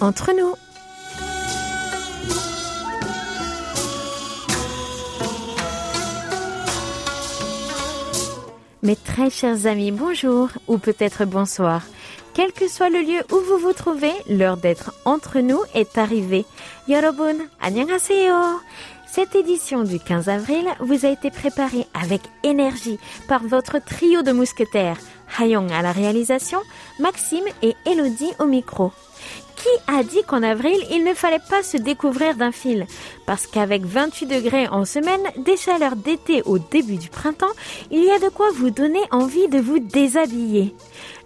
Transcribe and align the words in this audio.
entre 0.00 0.32
nous. 0.32 0.54
Mes 8.82 8.96
très 8.96 9.28
chers 9.28 9.66
amis, 9.66 9.90
bonjour 9.90 10.50
ou 10.68 10.78
peut-être 10.78 11.24
bonsoir. 11.24 11.82
Quel 12.32 12.52
que 12.52 12.68
soit 12.68 12.90
le 12.90 13.00
lieu 13.00 13.20
où 13.32 13.40
vous 13.40 13.58
vous 13.58 13.72
trouvez, 13.72 14.12
l'heure 14.28 14.56
d'être 14.56 14.92
entre 15.04 15.40
nous 15.40 15.60
est 15.74 15.98
arrivée. 15.98 16.44
Yorobun, 16.86 17.36
annyeonghaseyo. 17.60 18.60
Cette 19.10 19.34
édition 19.34 19.82
du 19.82 19.98
15 19.98 20.28
avril 20.28 20.68
vous 20.80 21.04
a 21.04 21.08
été 21.08 21.30
préparée 21.30 21.86
avec 21.94 22.20
énergie 22.44 23.00
par 23.26 23.42
votre 23.42 23.78
trio 23.84 24.22
de 24.22 24.30
mousquetaires, 24.32 24.98
Hayong 25.38 25.72
à 25.72 25.82
la 25.82 25.92
réalisation, 25.92 26.60
Maxime 27.00 27.44
et 27.62 27.74
Elodie 27.86 28.32
au 28.38 28.44
micro. 28.44 28.92
Qui 29.68 29.92
a 29.92 30.02
dit 30.02 30.22
qu'en 30.26 30.42
avril, 30.42 30.78
il 30.90 31.04
ne 31.04 31.12
fallait 31.12 31.42
pas 31.50 31.62
se 31.62 31.76
découvrir 31.76 32.36
d'un 32.36 32.52
fil? 32.52 32.86
Parce 33.26 33.46
qu'avec 33.46 33.84
28 33.84 34.26
degrés 34.26 34.68
en 34.68 34.84
semaine, 34.84 35.20
des 35.36 35.56
chaleurs 35.56 35.96
d'été 35.96 36.42
au 36.46 36.58
début 36.58 36.96
du 36.96 37.10
printemps, 37.10 37.46
il 37.90 38.02
y 38.02 38.10
a 38.10 38.18
de 38.18 38.28
quoi 38.28 38.50
vous 38.54 38.70
donner 38.70 39.02
envie 39.10 39.48
de 39.48 39.58
vous 39.58 39.78
déshabiller. 39.78 40.74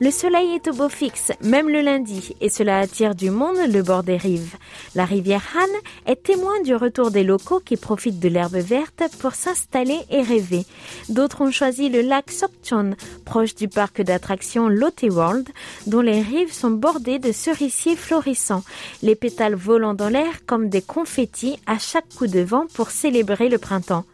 Le 0.02 0.10
soleil 0.10 0.56
est 0.56 0.66
au 0.66 0.72
beau 0.72 0.88
fixe, 0.88 1.30
même 1.42 1.68
le 1.68 1.80
lundi, 1.80 2.34
et 2.40 2.48
cela 2.48 2.80
attire 2.80 3.14
du 3.14 3.30
monde 3.30 3.58
le 3.72 3.84
bord 3.84 4.02
des 4.02 4.16
rives. 4.16 4.56
La 4.96 5.04
rivière 5.04 5.44
Han 5.54 6.10
est 6.10 6.24
témoin 6.24 6.60
du 6.64 6.74
retour 6.74 7.12
des 7.12 7.22
locaux 7.22 7.60
qui 7.64 7.76
profitent 7.76 8.18
de 8.18 8.28
l'herbe 8.28 8.56
verte 8.56 9.04
pour 9.20 9.36
s'installer 9.36 10.00
et 10.10 10.22
rêver. 10.22 10.66
D'autres 11.08 11.42
ont 11.42 11.52
choisi 11.52 11.88
le 11.88 12.00
lac 12.00 12.32
Sokchon, 12.32 12.96
proche 13.24 13.54
du 13.54 13.68
parc 13.68 14.02
d'attractions 14.02 14.68
Lotte 14.68 15.04
World, 15.08 15.48
dont 15.86 16.00
les 16.00 16.20
rives 16.20 16.52
sont 16.52 16.72
bordées 16.72 17.20
de 17.20 17.30
cerisiers 17.30 17.94
florissants, 17.94 18.64
les 19.04 19.14
pétales 19.14 19.54
volant 19.54 19.94
dans 19.94 20.08
l'air 20.08 20.44
comme 20.46 20.68
des 20.68 20.82
confettis 20.82 21.60
à 21.68 21.78
chaque 21.78 22.12
coup 22.18 22.26
de 22.26 22.40
vent 22.40 22.66
pour 22.74 22.90
célébrer 22.90 23.48
le 23.48 23.58
printemps. 23.58 24.04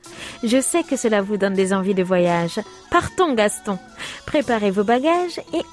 Je 0.45 0.61
sais 0.61 0.83
que 0.83 0.97
cela 0.97 1.23
vous 1.23 1.39
donne 1.39 1.55
des 1.55 1.73
envies 1.73 1.95
de 1.95 2.03
voyage. 2.03 2.61
Partons 2.91 3.33
Gaston 3.33 3.79
Préparez 4.27 4.71
vos 4.71 4.85
bagages 4.85 5.41
et 5.55 5.63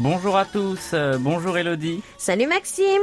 Bonjour 0.00 0.36
à 0.36 0.44
tous, 0.44 0.90
euh, 0.94 1.18
bonjour 1.18 1.58
Elodie. 1.58 2.02
Salut 2.18 2.46
Maxime 2.46 3.02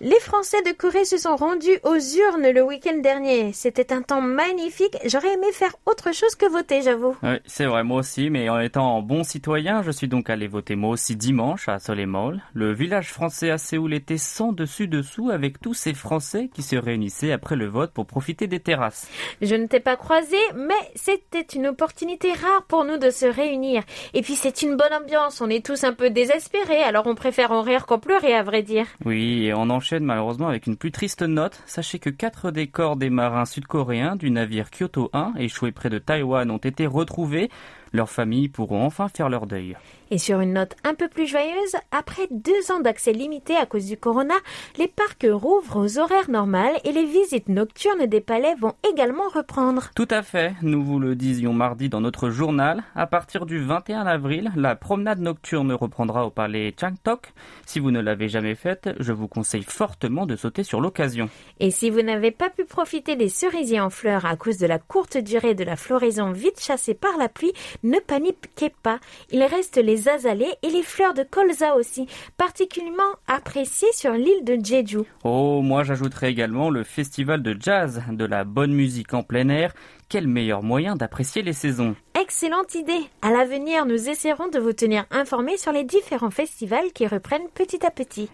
les 0.00 0.18
Français 0.20 0.60
de 0.62 0.72
Corée 0.72 1.04
se 1.04 1.18
sont 1.18 1.36
rendus 1.36 1.78
aux 1.84 1.96
urnes 1.96 2.50
le 2.50 2.62
week-end 2.62 2.98
dernier. 2.98 3.52
C'était 3.52 3.92
un 3.92 4.02
temps 4.02 4.20
magnifique. 4.20 4.96
J'aurais 5.04 5.34
aimé 5.34 5.46
faire 5.52 5.76
autre 5.86 6.12
chose 6.12 6.34
que 6.34 6.50
voter, 6.50 6.82
j'avoue. 6.82 7.16
Oui, 7.22 7.36
c'est 7.46 7.66
vrai, 7.66 7.84
moi 7.84 8.00
aussi, 8.00 8.28
mais 8.28 8.48
en 8.48 8.58
étant 8.60 9.00
bon 9.02 9.22
citoyen, 9.22 9.82
je 9.82 9.90
suis 9.90 10.08
donc 10.08 10.30
allé 10.30 10.48
voter 10.48 10.74
moi 10.74 10.90
aussi 10.90 11.16
dimanche 11.16 11.68
à 11.68 11.78
Soleimol. 11.78 12.42
Le 12.54 12.72
village 12.72 13.12
français 13.12 13.50
à 13.50 13.58
Séoul 13.58 13.94
était 13.94 14.18
sans 14.18 14.52
dessus-dessous 14.52 15.30
avec 15.30 15.60
tous 15.60 15.74
ces 15.74 15.94
Français 15.94 16.50
qui 16.52 16.62
se 16.62 16.76
réunissaient 16.76 17.32
après 17.32 17.56
le 17.56 17.66
vote 17.66 17.92
pour 17.92 18.06
profiter 18.06 18.46
des 18.46 18.60
terrasses. 18.60 19.08
Je 19.42 19.54
ne 19.54 19.66
t'ai 19.66 19.80
pas 19.80 19.96
croisé, 19.96 20.38
mais 20.56 20.74
c'était 20.96 21.46
une 21.54 21.68
opportunité 21.68 22.32
rare 22.32 22.64
pour 22.66 22.84
nous 22.84 22.98
de 22.98 23.10
se 23.10 23.26
réunir. 23.26 23.82
Et 24.12 24.22
puis 24.22 24.34
c'est 24.34 24.62
une 24.62 24.76
bonne 24.76 24.92
ambiance, 24.92 25.40
on 25.40 25.48
est 25.48 25.64
tous 25.64 25.84
un 25.84 25.92
peu 25.92 26.10
désespérés, 26.10 26.82
alors 26.82 27.06
on 27.06 27.14
préfère 27.14 27.52
en 27.52 27.62
rire 27.62 27.86
qu'en 27.86 27.98
pleurer, 27.98 28.34
à 28.34 28.42
vrai 28.42 28.62
dire. 28.62 28.86
Oui, 29.04 29.46
et 29.46 29.54
on 29.54 29.70
en 29.70 29.80
malheureusement 30.00 30.48
avec 30.48 30.66
une 30.66 30.76
plus 30.76 30.92
triste 30.92 31.22
note. 31.22 31.62
Sachez 31.66 31.98
que 31.98 32.10
quatre 32.10 32.50
des 32.50 32.66
corps 32.66 32.96
des 32.96 33.10
marins 33.10 33.44
sud-coréens 33.44 34.16
du 34.16 34.30
navire 34.30 34.70
Kyoto 34.70 35.10
1 35.12 35.34
échoué 35.38 35.72
près 35.72 35.90
de 35.90 35.98
Taïwan 35.98 36.50
ont 36.50 36.58
été 36.58 36.86
retrouvés. 36.86 37.50
Leurs 37.94 38.10
familles 38.10 38.48
pourront 38.48 38.84
enfin 38.84 39.08
faire 39.08 39.28
leur 39.28 39.46
deuil. 39.46 39.76
Et 40.10 40.18
sur 40.18 40.40
une 40.40 40.52
note 40.52 40.74
un 40.84 40.94
peu 40.94 41.08
plus 41.08 41.26
joyeuse, 41.26 41.76
après 41.92 42.26
deux 42.30 42.70
ans 42.72 42.80
d'accès 42.80 43.12
limité 43.12 43.56
à 43.56 43.66
cause 43.66 43.86
du 43.86 43.96
corona, 43.96 44.34
les 44.78 44.88
parcs 44.88 45.26
rouvrent 45.28 45.76
aux 45.76 45.98
horaires 45.98 46.28
normales 46.28 46.74
et 46.84 46.92
les 46.92 47.06
visites 47.06 47.48
nocturnes 47.48 48.06
des 48.06 48.20
palais 48.20 48.54
vont 48.60 48.74
également 48.88 49.28
reprendre. 49.32 49.90
Tout 49.94 50.08
à 50.10 50.22
fait, 50.22 50.54
nous 50.60 50.84
vous 50.84 50.98
le 50.98 51.14
disions 51.14 51.52
mardi 51.52 51.88
dans 51.88 52.00
notre 52.00 52.30
journal. 52.30 52.82
À 52.96 53.06
partir 53.06 53.46
du 53.46 53.60
21 53.60 54.06
avril, 54.06 54.52
la 54.56 54.74
promenade 54.74 55.20
nocturne 55.20 55.72
reprendra 55.72 56.26
au 56.26 56.30
palais 56.30 56.74
Changtok. 56.78 57.32
Si 57.64 57.78
vous 57.78 57.92
ne 57.92 58.00
l'avez 58.00 58.28
jamais 58.28 58.56
faite, 58.56 58.90
je 58.98 59.12
vous 59.12 59.28
conseille 59.28 59.62
fortement 59.62 60.26
de 60.26 60.34
sauter 60.34 60.64
sur 60.64 60.80
l'occasion. 60.80 61.30
Et 61.60 61.70
si 61.70 61.90
vous 61.90 62.02
n'avez 62.02 62.32
pas 62.32 62.50
pu 62.50 62.64
profiter 62.64 63.14
des 63.14 63.28
cerisiers 63.28 63.80
en 63.80 63.90
fleurs 63.90 64.26
à 64.26 64.36
cause 64.36 64.58
de 64.58 64.66
la 64.66 64.80
courte 64.80 65.16
durée 65.16 65.54
de 65.54 65.64
la 65.64 65.76
floraison 65.76 66.32
vite 66.32 66.60
chassée 66.60 66.94
par 66.94 67.16
la 67.18 67.28
pluie, 67.28 67.52
ne 67.84 68.00
paniquez 68.00 68.72
pas, 68.82 68.98
il 69.30 69.42
reste 69.44 69.76
les 69.76 70.08
azalées 70.08 70.54
et 70.62 70.70
les 70.70 70.82
fleurs 70.82 71.14
de 71.14 71.22
colza 71.22 71.76
aussi, 71.76 72.06
particulièrement 72.36 73.02
appréciées 73.26 73.92
sur 73.92 74.12
l'île 74.12 74.44
de 74.44 74.58
Jeju. 74.62 75.02
Oh, 75.22 75.60
moi 75.62 75.84
j'ajouterais 75.84 76.30
également 76.30 76.70
le 76.70 76.82
festival 76.82 77.42
de 77.42 77.56
jazz, 77.58 78.02
de 78.10 78.24
la 78.24 78.44
bonne 78.44 78.72
musique 78.72 79.14
en 79.14 79.22
plein 79.22 79.48
air. 79.48 79.72
Quel 80.08 80.26
meilleur 80.26 80.62
moyen 80.62 80.96
d'apprécier 80.96 81.42
les 81.42 81.52
saisons 81.52 81.94
Excellente 82.20 82.74
idée 82.74 83.08
À 83.22 83.30
l'avenir, 83.30 83.86
nous 83.86 84.08
essaierons 84.08 84.48
de 84.48 84.58
vous 84.58 84.72
tenir 84.72 85.04
informés 85.10 85.56
sur 85.56 85.72
les 85.72 85.84
différents 85.84 86.30
festivals 86.30 86.92
qui 86.94 87.06
reprennent 87.06 87.48
petit 87.54 87.84
à 87.84 87.90
petit. 87.90 88.28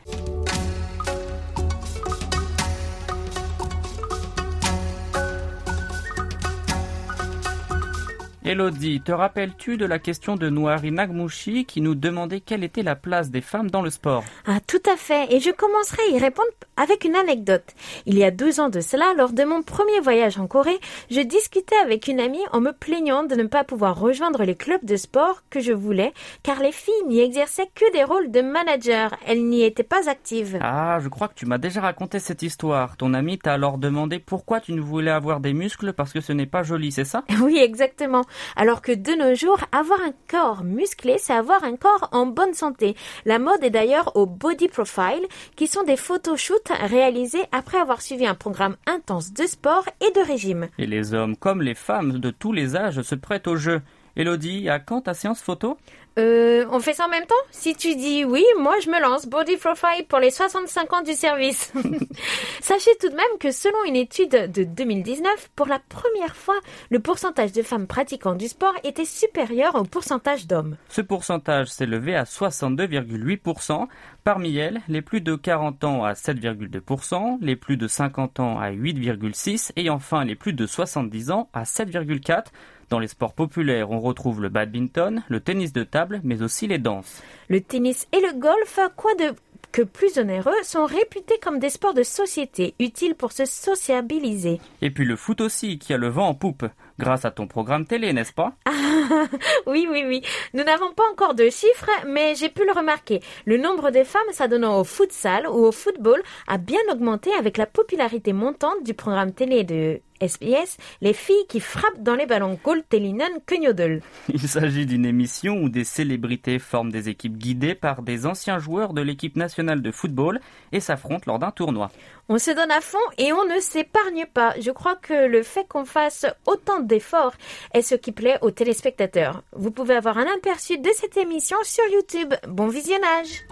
Elodie, 8.43 9.03
te 9.03 9.13
rappelles-tu 9.13 9.77
de 9.77 9.85
la 9.85 9.99
question 9.99 10.35
de 10.35 10.49
Noari 10.49 10.91
Nagmouchi 10.93 11.67
qui 11.67 11.83
nous 11.83 11.95
demandait 11.95 12.41
quelle 12.41 12.65
était 12.65 12.83
la 12.83 12.97
place 12.97 13.31
des 13.31 13.43
femmes 13.43 13.71
dans 13.71 13.83
le 13.83 13.91
sport? 13.91 14.25
Ah, 14.47 14.61
tout 14.67 14.81
à 14.91 14.97
fait. 14.97 15.31
Et 15.31 15.41
je 15.41 15.51
commencerai 15.51 16.01
à 16.09 16.17
y 16.17 16.19
répondre 16.19 16.49
avec 16.79 17.05
une 17.05 17.17
anecdote. 17.17 17.75
Il 18.07 18.17
y 18.17 18.25
a 18.25 18.31
deux 18.31 18.59
ans 18.59 18.71
de 18.71 18.81
cela, 18.81 19.13
lors 19.19 19.35
de 19.35 19.45
mon 19.45 19.61
premier 19.63 20.01
voyage 20.01 20.39
en 20.39 20.47
Corée, 20.47 20.81
je 21.11 21.21
discutais 21.21 21.77
avec 21.85 22.09
une 22.09 22.19
amie 22.19 22.39
en 22.53 22.63
me 22.63 22.73
plaignant 22.73 23.25
de 23.25 23.35
ne 23.35 23.45
pas 23.45 23.63
pouvoir 23.63 24.01
rejoindre 24.01 24.43
les 24.45 24.55
clubs 24.55 24.87
de 24.87 24.97
sport 24.97 25.43
que 25.51 25.61
je 25.61 25.75
voulais, 25.75 26.15
car 26.43 26.61
les 26.63 26.73
filles 26.73 26.95
n'y 27.09 27.21
exerçaient 27.21 27.69
que 27.75 27.93
des 27.93 28.05
rôles 28.05 28.31
de 28.31 28.41
manager. 28.41 29.15
Elles 29.27 29.45
n'y 29.45 29.65
étaient 29.65 29.83
pas 29.83 30.09
actives. 30.09 30.59
Ah, 30.63 30.99
je 31.03 31.09
crois 31.09 31.29
que 31.29 31.35
tu 31.35 31.45
m'as 31.45 31.59
déjà 31.59 31.83
raconté 31.83 32.19
cette 32.19 32.41
histoire. 32.41 32.97
Ton 32.97 33.13
amie 33.13 33.39
t'a 33.39 33.53
alors 33.53 33.77
demandé 33.77 34.19
pourquoi 34.19 34.61
tu 34.61 34.73
ne 34.73 34.81
voulais 34.81 35.11
avoir 35.11 35.41
des 35.41 35.53
muscles 35.53 35.93
parce 35.93 36.15
que 36.15 36.23
ce 36.23 36.33
n'est 36.33 36.47
pas 36.47 36.63
joli, 36.63 36.91
c'est 36.91 37.05
ça? 37.05 37.23
Oui, 37.43 37.59
exactement. 37.59 38.23
Alors 38.57 38.83
que 38.83 38.93
de 38.93 39.13
nos 39.13 39.35
jours, 39.35 39.61
avoir 39.73 40.01
un 40.01 40.13
corps 40.29 40.65
musclé, 40.65 41.17
c'est 41.19 41.33
avoir 41.33 41.65
un 41.65 41.77
corps 41.77 42.09
en 42.13 42.27
bonne 42.27 42.55
santé. 42.55 42.97
La 43.25 43.39
mode 43.39 43.63
est 43.63 43.71
d'ailleurs 43.71 44.17
au 44.17 44.27
body 44.27 44.69
profile, 44.69 45.27
qui 45.57 45.67
sont 45.67 45.83
des 45.83 45.97
photoshoots 45.97 46.73
réalisés 46.81 47.45
après 47.53 47.79
avoir 47.79 48.03
suivi 48.03 48.27
un 48.27 48.35
programme 48.35 48.77
intense 48.87 49.33
de 49.33 49.47
sport 49.47 49.85
et 50.01 50.11
de 50.13 50.27
régime. 50.27 50.69
Et 50.79 50.87
les 50.87 51.15
hommes 51.15 51.37
comme 51.37 51.63
les 51.63 51.75
femmes 51.75 52.19
de 52.19 52.31
tous 52.31 52.53
les 52.53 52.77
âges 52.77 53.03
se 53.03 53.15
prêtent 53.15 53.47
au 53.47 53.57
jeu. 53.57 53.81
Elodie, 54.17 54.69
à 54.69 54.79
quand 54.79 55.03
ta 55.03 55.15
séance 55.15 55.41
photo 55.41 55.77
euh, 56.19 56.67
on 56.71 56.81
fait 56.81 56.93
ça 56.93 57.07
en 57.07 57.09
même 57.09 57.25
temps 57.25 57.35
Si 57.51 57.75
tu 57.75 57.95
dis 57.95 58.25
oui, 58.25 58.45
moi 58.59 58.75
je 58.83 58.91
me 58.91 59.01
lance. 59.01 59.27
Body 59.27 59.57
Profile 59.57 60.05
pour 60.09 60.19
les 60.19 60.31
65 60.31 60.93
ans 60.93 61.03
du 61.03 61.13
service. 61.13 61.73
Sachez 62.61 62.91
tout 63.01 63.09
de 63.09 63.15
même 63.15 63.39
que 63.39 63.53
selon 63.53 63.85
une 63.87 63.97
étude 63.97 64.51
de 64.53 64.65
2019, 64.65 65.51
pour 65.55 65.67
la 65.67 65.79
première 65.79 66.35
fois, 66.35 66.59
le 66.91 66.99
pourcentage 66.99 67.53
de 67.53 67.63
femmes 67.63 67.87
pratiquant 67.87 68.35
du 68.35 68.49
sport 68.49 68.75
était 68.83 69.05
supérieur 69.05 69.77
au 69.77 69.85
pourcentage 69.85 70.47
d'hommes. 70.47 70.77
Ce 70.89 71.01
pourcentage 71.01 71.69
s'est 71.69 71.87
levé 71.87 72.17
à 72.17 72.25
62,8%. 72.25 73.87
Parmi 74.23 74.57
elles, 74.57 74.83
les 74.89 75.01
plus 75.01 75.23
de 75.23 75.35
40 75.35 75.85
ans 75.85 76.05
à 76.05 76.13
7,2%, 76.13 77.39
les 77.41 77.57
plus 77.57 77.77
de 77.77 77.89
50 77.89 78.41
ans 78.41 78.59
à 78.59 78.71
8,6% 78.71 79.73
et 79.77 79.89
enfin 79.89 80.25
les 80.25 80.35
plus 80.35 80.53
de 80.53 80.67
70 80.67 81.31
ans 81.31 81.49
à 81.55 81.63
7,4%. 81.63 82.45
Dans 82.91 82.99
les 82.99 83.07
sports 83.07 83.35
populaires, 83.35 83.93
on 83.93 84.01
retrouve 84.01 84.43
le 84.43 84.49
badminton, 84.49 85.23
le 85.29 85.39
tennis 85.39 85.73
de 85.73 85.85
table, 85.85 86.21
mais 86.25 86.43
aussi 86.43 86.67
les 86.67 86.79
danses. 86.79 87.23
Le 87.49 87.61
tennis 87.61 88.09
et 88.11 88.21
le 88.21 88.37
golf, 88.37 88.81
quoi 88.97 89.15
de 89.15 89.33
que 89.71 89.83
plus 89.83 90.19
onéreux, 90.19 90.51
sont 90.65 90.87
réputés 90.87 91.39
comme 91.41 91.61
des 91.61 91.71
sports 91.71 91.95
de 91.95 92.03
société, 92.03 92.75
utiles 92.81 93.15
pour 93.15 93.31
se 93.31 93.45
sociabiliser. 93.45 94.61
Et 94.83 94.91
puis 94.91 95.05
le 95.05 95.15
foot 95.15 95.41
aussi, 95.41 95.79
qui 95.79 95.95
a 95.95 95.99
le 95.99 96.09
vent 96.09 96.27
en 96.27 96.35
poupe, 96.35 96.67
grâce 97.01 97.25
à 97.25 97.33
ton 97.33 97.49
programme 97.49 97.87
télé, 97.87 98.13
n'est-ce 98.13 98.33
pas 98.33 98.53
oui, 99.67 99.89
oui, 99.91 100.05
oui. 100.07 100.23
Nous 100.55 100.63
n'avons 100.63 100.93
pas 100.93 101.03
encore 101.11 101.35
de 101.35 101.49
chiffres, 101.51 101.91
mais 102.07 102.35
j'ai 102.37 102.51
pu 102.51 102.65
le 102.65 102.73
remarquer. 102.73 103.21
Le 103.47 103.57
nombre 103.57 103.91
de 103.91 104.05
femmes 104.05 104.23
s'adonnant 104.33 104.79
au 104.79 104.85
futsal 104.85 105.49
ou 105.49 105.65
au 105.67 105.73
football 105.73 106.23
a 106.47 106.59
bien 106.59 106.81
augmenté 106.93 107.33
avec 107.33 107.57
la 107.57 107.67
popularité 107.67 108.33
montante 108.33 108.85
du 108.85 108.95
programme 108.95 109.33
télé 109.33 109.65
de 109.65 110.01
SBS, 110.21 110.77
les 111.01 111.15
filles 111.15 111.47
qui 111.49 111.61
frappent 111.61 112.03
dans 112.03 112.15
les 112.15 112.27
ballons 112.27 112.59
Telinen 112.89 113.33
Kunyodel. 113.47 114.03
Il 114.29 114.41
s'agit 114.41 114.87
d'une 114.87 115.07
émission 115.07 115.57
où 115.63 115.69
des 115.69 115.85
célébrités 115.85 116.59
forment 116.59 116.93
des 116.93 117.09
équipes 117.09 117.39
guidées 117.39 117.75
par 117.75 118.03
des 118.03 118.27
anciens 118.27 118.59
joueurs 118.59 118.93
de 118.93 119.01
l'équipe 119.01 119.37
nationale 119.37 119.81
de 119.81 119.91
football 119.91 120.41
et 120.73 120.81
s'affrontent 120.81 121.25
lors 121.27 121.39
d'un 121.39 121.51
tournoi. 121.51 121.91
On 122.33 122.39
se 122.39 122.53
donne 122.53 122.71
à 122.71 122.81
fond 122.81 122.99
et 123.19 123.33
on 123.33 123.45
ne 123.45 123.59
s'épargne 123.59 124.25
pas. 124.25 124.55
Je 124.61 124.71
crois 124.71 124.95
que 124.95 125.27
le 125.27 125.43
fait 125.43 125.67
qu'on 125.67 125.85
fasse 125.85 126.27
autant 126.47 126.79
d'efforts 126.79 127.35
est 127.75 127.83
ce 127.83 127.97
qui 127.97 128.13
plaît 128.13 128.39
aux 128.41 128.53
téléspectateurs. 128.53 129.43
Vous 129.53 129.73
pouvez 129.73 129.97
avoir 129.97 130.17
un 130.17 130.27
aperçu 130.37 130.79
de 130.79 130.91
cette 130.95 131.17
émission 131.17 131.57
sur 131.65 131.85
YouTube. 131.89 132.33
Bon 132.47 132.69
visionnage! 132.69 133.45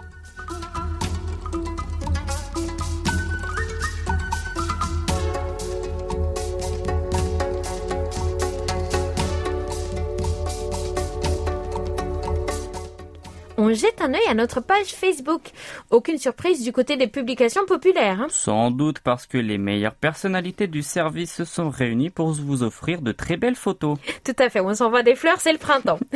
On 13.59 13.73
jette 13.73 14.01
un 14.01 14.13
œil 14.13 14.27
à 14.27 14.33
notre 14.33 14.61
page 14.61 14.87
Facebook. 14.87 15.51
Aucune 15.89 16.17
surprise 16.17 16.63
du 16.63 16.71
côté 16.71 16.95
des 16.95 17.07
publications 17.07 17.65
populaires. 17.65 18.21
Hein. 18.21 18.27
Sans 18.29 18.71
doute 18.71 18.99
parce 18.99 19.27
que 19.27 19.37
les 19.37 19.57
meilleures 19.57 19.95
personnalités 19.95 20.67
du 20.67 20.81
service 20.81 21.33
se 21.33 21.45
sont 21.45 21.69
réunies 21.69 22.09
pour 22.09 22.31
vous 22.31 22.63
offrir 22.63 23.01
de 23.01 23.11
très 23.11 23.37
belles 23.37 23.55
photos. 23.55 23.97
Tout 24.23 24.35
à 24.39 24.49
fait, 24.49 24.61
on 24.61 24.73
s'envoie 24.73 25.03
des 25.03 25.15
fleurs, 25.15 25.41
c'est 25.41 25.51
le 25.51 25.57
printemps. 25.57 25.99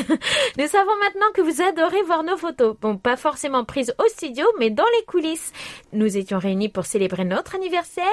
Nous 0.57 0.68
savons 0.68 0.95
maintenant 1.01 1.31
que 1.34 1.42
vous 1.42 1.62
adorez 1.62 2.01
voir 2.04 2.24
nos 2.24 2.38
photos. 2.38 2.75
Bon, 2.80 2.98
pas 2.98 3.18
forcément 3.18 3.66
prises 3.66 3.94
au 4.00 4.07
studio, 4.07 4.45
mais 4.60 4.69
dans 4.69 4.84
les 4.98 5.06
coulisses. 5.06 5.51
Nous 5.92 6.18
étions 6.18 6.40
réunis 6.40 6.69
pour 6.69 6.86
célébrer 6.86 7.25
notre 7.25 7.56
anniversaire 7.56 8.04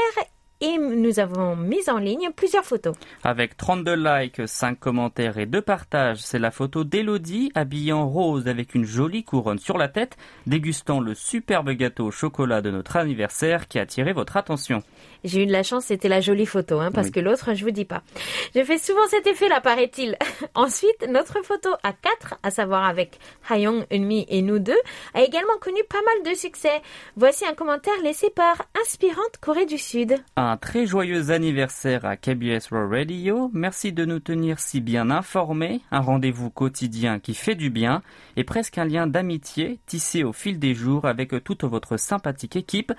et 0.60 0.78
nous 0.78 1.18
avons 1.18 1.56
mis 1.56 1.88
en 1.88 1.98
ligne 1.98 2.30
plusieurs 2.34 2.64
photos. 2.64 2.94
Avec 3.24 3.56
32 3.56 3.94
likes, 3.94 4.46
5 4.46 4.78
commentaires 4.78 5.38
et 5.38 5.46
2 5.46 5.62
partages, 5.62 6.18
c'est 6.18 6.38
la 6.38 6.50
photo 6.50 6.84
d'Elodie 6.84 7.50
habillée 7.54 7.92
en 7.92 8.08
rose 8.08 8.48
avec 8.48 8.74
une 8.74 8.84
jolie 8.84 9.24
couronne 9.24 9.58
sur 9.58 9.78
la 9.78 9.88
tête, 9.88 10.16
dégustant 10.46 11.00
le 11.00 11.14
superbe 11.14 11.70
gâteau 11.70 12.06
au 12.06 12.10
chocolat 12.10 12.60
de 12.60 12.70
notre 12.70 12.96
anniversaire 12.96 13.68
qui 13.68 13.78
a 13.78 13.82
attiré 13.82 14.12
votre 14.12 14.36
attention. 14.36 14.82
J'ai 15.24 15.42
eu 15.42 15.46
de 15.46 15.52
la 15.52 15.62
chance, 15.62 15.86
c'était 15.86 16.08
la 16.08 16.20
jolie 16.20 16.46
photo, 16.46 16.80
hein, 16.80 16.90
parce 16.92 17.10
que 17.10 17.20
l'autre, 17.20 17.54
je 17.54 17.64
vous 17.64 17.70
dis 17.70 17.84
pas. 17.84 18.02
Je 18.54 18.62
fais 18.62 18.78
souvent 18.78 19.06
cet 19.08 19.26
effet-là, 19.26 19.60
paraît-il. 19.60 20.16
Ensuite, 20.54 21.06
notre 21.08 21.42
photo 21.44 21.70
à 21.82 21.92
4, 21.92 22.34
à 22.42 22.50
savoir 22.50 22.84
avec 22.84 23.18
Hayong, 23.48 23.84
Eunmi 23.92 24.26
et 24.28 24.42
nous 24.42 24.58
deux, 24.58 24.80
a 25.14 25.22
également 25.22 25.58
connu 25.60 25.80
pas 25.88 26.02
mal 26.02 26.32
de 26.32 26.36
succès. 26.36 26.82
Voici 27.16 27.44
un 27.46 27.54
commentaire 27.54 28.00
laissé 28.02 28.30
par 28.30 28.66
Inspirante 28.82 29.38
Corée 29.40 29.66
du 29.66 29.78
Sud 29.78 30.20
un 30.36 30.56
très 30.56 30.86
joyeux 30.86 31.30
anniversaire 31.30 32.04
à 32.04 32.16
KBS 32.16 32.70
World 32.70 32.92
Radio. 32.92 33.50
Merci 33.52 33.92
de 33.92 34.04
nous 34.04 34.20
tenir 34.20 34.58
si 34.58 34.80
bien 34.80 35.10
informés. 35.10 35.80
Un 35.90 36.00
rendez-vous 36.00 36.50
quotidien 36.50 37.18
qui 37.18 37.34
fait 37.34 37.54
du 37.54 37.70
bien 37.70 38.02
et 38.36 38.44
presque 38.44 38.78
un 38.78 38.84
lien 38.84 39.06
d'amitié 39.06 39.80
tissé 39.86 40.24
au 40.24 40.32
fil 40.32 40.58
des 40.58 40.74
jours 40.74 41.04
avec 41.04 41.32
toute 41.44 41.64
votre 41.64 41.96
sympathique 41.96 42.56
équipe. 42.56 42.92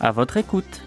À 0.00 0.12
votre 0.12 0.36
écoute. 0.36 0.82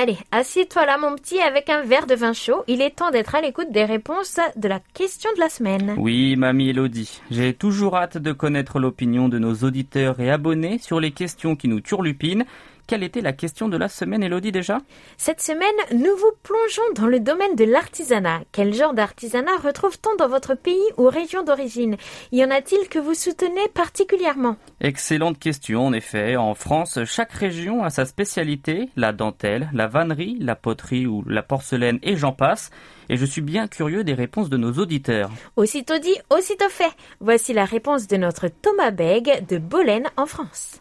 Allez, 0.00 0.16
assieds-toi 0.30 0.86
là, 0.86 0.96
mon 0.96 1.16
petit, 1.16 1.40
avec 1.40 1.68
un 1.68 1.82
verre 1.82 2.06
de 2.06 2.14
vin 2.14 2.32
chaud. 2.32 2.62
Il 2.68 2.82
est 2.82 2.94
temps 2.94 3.10
d'être 3.10 3.34
à 3.34 3.40
l'écoute 3.40 3.72
des 3.72 3.84
réponses 3.84 4.38
de 4.54 4.68
la 4.68 4.78
question 4.94 5.28
de 5.34 5.40
la 5.40 5.48
semaine. 5.48 5.96
Oui, 5.98 6.36
mamie 6.36 6.68
Elodie. 6.68 7.20
J'ai 7.32 7.52
toujours 7.52 7.96
hâte 7.96 8.16
de 8.16 8.30
connaître 8.30 8.78
l'opinion 8.78 9.28
de 9.28 9.40
nos 9.40 9.54
auditeurs 9.54 10.20
et 10.20 10.30
abonnés 10.30 10.78
sur 10.78 11.00
les 11.00 11.10
questions 11.10 11.56
qui 11.56 11.66
nous 11.66 11.80
turlupinent 11.80 12.44
quelle 12.88 13.02
était 13.02 13.20
la 13.20 13.34
question 13.34 13.68
de 13.68 13.76
la 13.76 13.88
semaine, 13.88 14.22
Elodie, 14.22 14.50
déjà? 14.50 14.78
Cette 15.18 15.42
semaine, 15.42 15.68
nous 15.92 16.16
vous 16.16 16.32
plongeons 16.42 16.94
dans 16.96 17.06
le 17.06 17.20
domaine 17.20 17.54
de 17.54 17.64
l'artisanat. 17.64 18.40
Quel 18.50 18.72
genre 18.72 18.94
d'artisanat 18.94 19.58
retrouve-t-on 19.62 20.16
dans 20.16 20.26
votre 20.26 20.54
pays 20.54 20.76
ou 20.96 21.04
région 21.04 21.44
d'origine? 21.44 21.96
Y 22.32 22.42
en 22.42 22.50
a-t-il 22.50 22.88
que 22.88 22.98
vous 22.98 23.12
soutenez 23.12 23.68
particulièrement? 23.74 24.56
Excellente 24.80 25.38
question, 25.38 25.86
en 25.86 25.92
effet. 25.92 26.36
En 26.36 26.54
France, 26.54 26.98
chaque 27.04 27.32
région 27.32 27.84
a 27.84 27.90
sa 27.90 28.06
spécialité, 28.06 28.88
la 28.96 29.12
dentelle, 29.12 29.68
la 29.74 29.86
vannerie, 29.86 30.38
la 30.40 30.56
poterie 30.56 31.06
ou 31.06 31.22
la 31.26 31.42
porcelaine 31.42 31.98
et 32.02 32.16
j'en 32.16 32.32
passe. 32.32 32.70
Et 33.10 33.18
je 33.18 33.26
suis 33.26 33.42
bien 33.42 33.68
curieux 33.68 34.02
des 34.02 34.14
réponses 34.14 34.48
de 34.48 34.56
nos 34.56 34.72
auditeurs. 34.72 35.30
Aussitôt 35.56 35.98
dit, 35.98 36.16
aussitôt 36.30 36.70
fait. 36.70 36.92
Voici 37.20 37.52
la 37.52 37.66
réponse 37.66 38.06
de 38.06 38.16
notre 38.16 38.48
Thomas 38.48 38.92
Beg 38.92 39.46
de 39.46 39.58
Bolène 39.58 40.08
en 40.16 40.24
France. 40.24 40.80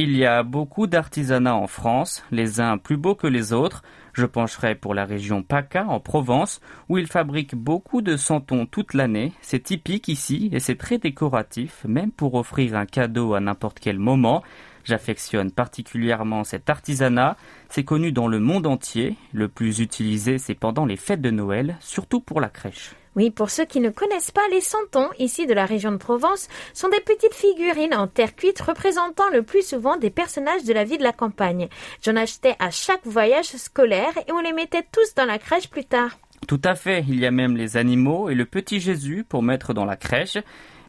Il 0.00 0.16
y 0.16 0.24
a 0.24 0.44
beaucoup 0.44 0.86
d'artisanats 0.86 1.56
en 1.56 1.66
France, 1.66 2.22
les 2.30 2.60
uns 2.60 2.78
plus 2.78 2.96
beaux 2.96 3.16
que 3.16 3.26
les 3.26 3.52
autres. 3.52 3.82
Je 4.12 4.26
pencherai 4.26 4.76
pour 4.76 4.94
la 4.94 5.04
région 5.04 5.42
PACA 5.42 5.86
en 5.88 5.98
Provence, 5.98 6.60
où 6.88 6.98
ils 6.98 7.08
fabriquent 7.08 7.56
beaucoup 7.56 8.00
de 8.00 8.16
santons 8.16 8.64
toute 8.64 8.94
l'année. 8.94 9.32
C'est 9.40 9.64
typique 9.64 10.06
ici 10.06 10.50
et 10.52 10.60
c'est 10.60 10.76
très 10.76 10.98
décoratif, 10.98 11.84
même 11.84 12.12
pour 12.12 12.34
offrir 12.34 12.76
un 12.76 12.86
cadeau 12.86 13.34
à 13.34 13.40
n'importe 13.40 13.80
quel 13.80 13.98
moment. 13.98 14.44
J'affectionne 14.84 15.50
particulièrement 15.50 16.44
cet 16.44 16.70
artisanat. 16.70 17.36
C'est 17.68 17.82
connu 17.82 18.12
dans 18.12 18.28
le 18.28 18.38
monde 18.38 18.68
entier. 18.68 19.16
Le 19.32 19.48
plus 19.48 19.80
utilisé, 19.80 20.38
c'est 20.38 20.54
pendant 20.54 20.86
les 20.86 20.96
fêtes 20.96 21.22
de 21.22 21.30
Noël, 21.30 21.76
surtout 21.80 22.20
pour 22.20 22.40
la 22.40 22.50
crèche. 22.50 22.92
Oui, 23.16 23.30
pour 23.30 23.50
ceux 23.50 23.64
qui 23.64 23.80
ne 23.80 23.90
connaissent 23.90 24.30
pas, 24.30 24.46
les 24.50 24.60
santons, 24.60 25.08
ici 25.18 25.46
de 25.46 25.54
la 25.54 25.66
région 25.66 25.92
de 25.92 25.96
Provence, 25.96 26.48
sont 26.74 26.88
des 26.88 27.00
petites 27.00 27.34
figurines 27.34 27.94
en 27.94 28.06
terre 28.06 28.36
cuite 28.36 28.60
représentant 28.60 29.28
le 29.32 29.42
plus 29.42 29.66
souvent 29.66 29.96
des 29.96 30.10
personnages 30.10 30.64
de 30.64 30.72
la 30.72 30.84
vie 30.84 30.98
de 30.98 31.02
la 31.02 31.12
campagne. 31.12 31.68
J'en 32.02 32.16
achetais 32.16 32.56
à 32.58 32.70
chaque 32.70 33.06
voyage 33.06 33.46
scolaire 33.46 34.16
et 34.26 34.32
on 34.32 34.40
les 34.40 34.52
mettait 34.52 34.86
tous 34.92 35.14
dans 35.14 35.24
la 35.24 35.38
crèche 35.38 35.68
plus 35.68 35.84
tard. 35.84 36.18
Tout 36.46 36.60
à 36.64 36.74
fait, 36.74 37.04
il 37.08 37.18
y 37.18 37.26
a 37.26 37.30
même 37.30 37.56
les 37.56 37.76
animaux 37.76 38.30
et 38.30 38.34
le 38.34 38.44
petit 38.44 38.80
Jésus 38.80 39.24
pour 39.28 39.42
mettre 39.42 39.74
dans 39.74 39.84
la 39.84 39.96
crèche. 39.96 40.38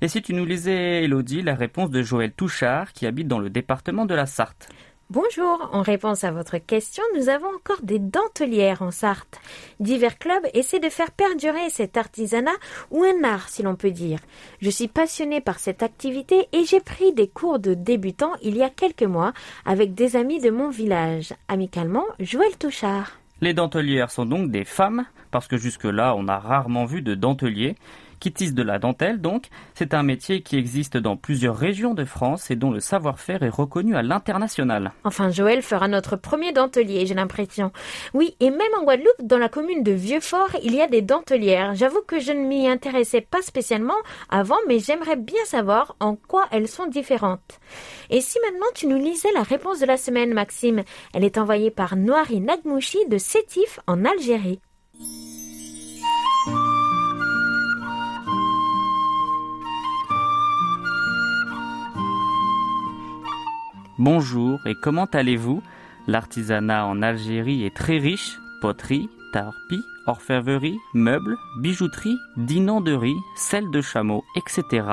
Et 0.01 0.07
si 0.07 0.21
tu 0.21 0.33
nous 0.33 0.45
lisais, 0.45 1.03
Elodie, 1.03 1.41
la 1.41 1.55
réponse 1.55 1.89
de 1.89 2.01
Joël 2.01 2.31
Touchard 2.31 2.93
qui 2.93 3.05
habite 3.05 3.27
dans 3.27 3.39
le 3.39 3.49
département 3.49 4.05
de 4.05 4.15
la 4.15 4.25
Sarthe. 4.25 4.69
Bonjour, 5.11 5.71
en 5.73 5.81
réponse 5.81 6.23
à 6.23 6.29
votre 6.29 6.59
question, 6.59 7.01
nous 7.15 7.29
avons 7.29 7.47
encore 7.47 7.81
des 7.81 7.97
dentelières 7.97 8.83
en 8.83 8.91
Sarthe. 8.91 9.39
Divers 9.79 10.19
clubs 10.19 10.45
essaient 10.53 10.79
de 10.79 10.87
faire 10.87 11.09
perdurer 11.09 11.71
cet 11.71 11.97
artisanat 11.97 12.51
ou 12.91 13.03
un 13.03 13.23
art 13.23 13.49
si 13.49 13.63
l'on 13.63 13.75
peut 13.75 13.89
dire. 13.89 14.19
Je 14.61 14.69
suis 14.69 14.87
passionnée 14.87 15.41
par 15.41 15.57
cette 15.57 15.81
activité 15.81 16.47
et 16.53 16.63
j'ai 16.63 16.79
pris 16.79 17.11
des 17.11 17.27
cours 17.27 17.57
de 17.57 17.73
débutants 17.73 18.35
il 18.43 18.55
y 18.55 18.61
a 18.61 18.69
quelques 18.69 19.01
mois 19.01 19.33
avec 19.65 19.95
des 19.95 20.15
amis 20.15 20.41
de 20.41 20.51
mon 20.51 20.69
village. 20.69 21.33
Amicalement, 21.47 22.05
Joël 22.19 22.55
Touchard. 22.59 23.13
Les 23.41 23.55
dentelières 23.55 24.11
sont 24.11 24.27
donc 24.27 24.51
des 24.51 24.63
femmes, 24.63 25.05
parce 25.31 25.47
que 25.47 25.57
jusque-là 25.57 26.13
on 26.15 26.27
a 26.27 26.37
rarement 26.37 26.85
vu 26.85 27.01
de 27.01 27.15
denteliers. 27.15 27.77
Qui 28.19 28.31
tissent 28.31 28.53
de 28.53 28.63
la 28.63 28.79
dentelle 28.79 29.21
donc. 29.21 29.47
C'est 29.73 29.93
un 29.93 30.03
métier 30.03 30.41
qui 30.41 30.57
existe 30.57 30.97
dans 30.97 31.17
plusieurs 31.17 31.55
régions 31.55 31.93
de 31.93 32.05
France 32.05 32.51
et 32.51 32.55
dont 32.55 32.71
le 32.71 32.79
savoir-faire 32.79 33.43
est 33.43 33.49
reconnu 33.49 33.95
à 33.95 34.01
l'international. 34.01 34.91
Enfin, 35.03 35.29
Joël 35.29 35.61
fera 35.61 35.87
notre 35.87 36.15
premier 36.15 36.51
dentelier, 36.51 37.05
j'ai 37.05 37.13
l'impression. 37.13 37.71
Oui, 38.13 38.35
et 38.39 38.49
même 38.49 38.61
en 38.79 38.83
Guadeloupe, 38.83 39.21
dans 39.23 39.37
la 39.37 39.49
commune 39.49 39.83
de 39.83 39.91
Vieux-Fort, 39.91 40.49
il 40.63 40.75
y 40.75 40.81
a 40.81 40.87
des 40.87 41.01
dentelières. 41.01 41.75
J'avoue 41.75 42.01
que 42.05 42.19
je 42.19 42.31
ne 42.31 42.45
m'y 42.45 42.67
intéressais 42.67 43.21
pas 43.21 43.41
spécialement 43.41 43.97
avant, 44.29 44.57
mais 44.67 44.79
j'aimerais 44.79 45.15
bien 45.15 45.43
savoir 45.45 45.95
en 45.99 46.15
quoi 46.15 46.45
elles 46.51 46.67
sont 46.67 46.87
différentes. 46.87 47.59
Et 48.09 48.21
si 48.21 48.37
maintenant 48.45 48.67
tu 48.75 48.87
nous 48.87 48.97
lisais 48.97 49.31
la 49.33 49.43
réponse 49.43 49.79
de 49.79 49.85
la 49.85 49.97
semaine, 49.97 50.33
Maxime? 50.33 50.83
Elle 51.13 51.23
est 51.23 51.37
envoyée 51.37 51.71
par 51.71 51.95
Noiri 51.95 52.41
Nagmouchi 52.41 52.99
de 53.07 53.17
Sétif 53.17 53.79
en 53.87 54.05
Algérie. 54.05 54.59
Bonjour 63.99 64.65
et 64.65 64.75
comment 64.75 65.07
allez-vous? 65.11 65.61
L'artisanat 66.07 66.85
en 66.85 67.01
Algérie 67.01 67.65
est 67.65 67.75
très 67.75 67.97
riche, 67.97 68.39
poterie, 68.61 69.09
tarpie, 69.33 69.83
orfèvrerie, 70.07 70.79
meubles, 70.93 71.35
bijouterie, 71.59 72.17
dinanderie, 72.37 73.17
sel 73.35 73.69
de 73.71 73.81
chameau, 73.81 74.23
etc. 74.37 74.87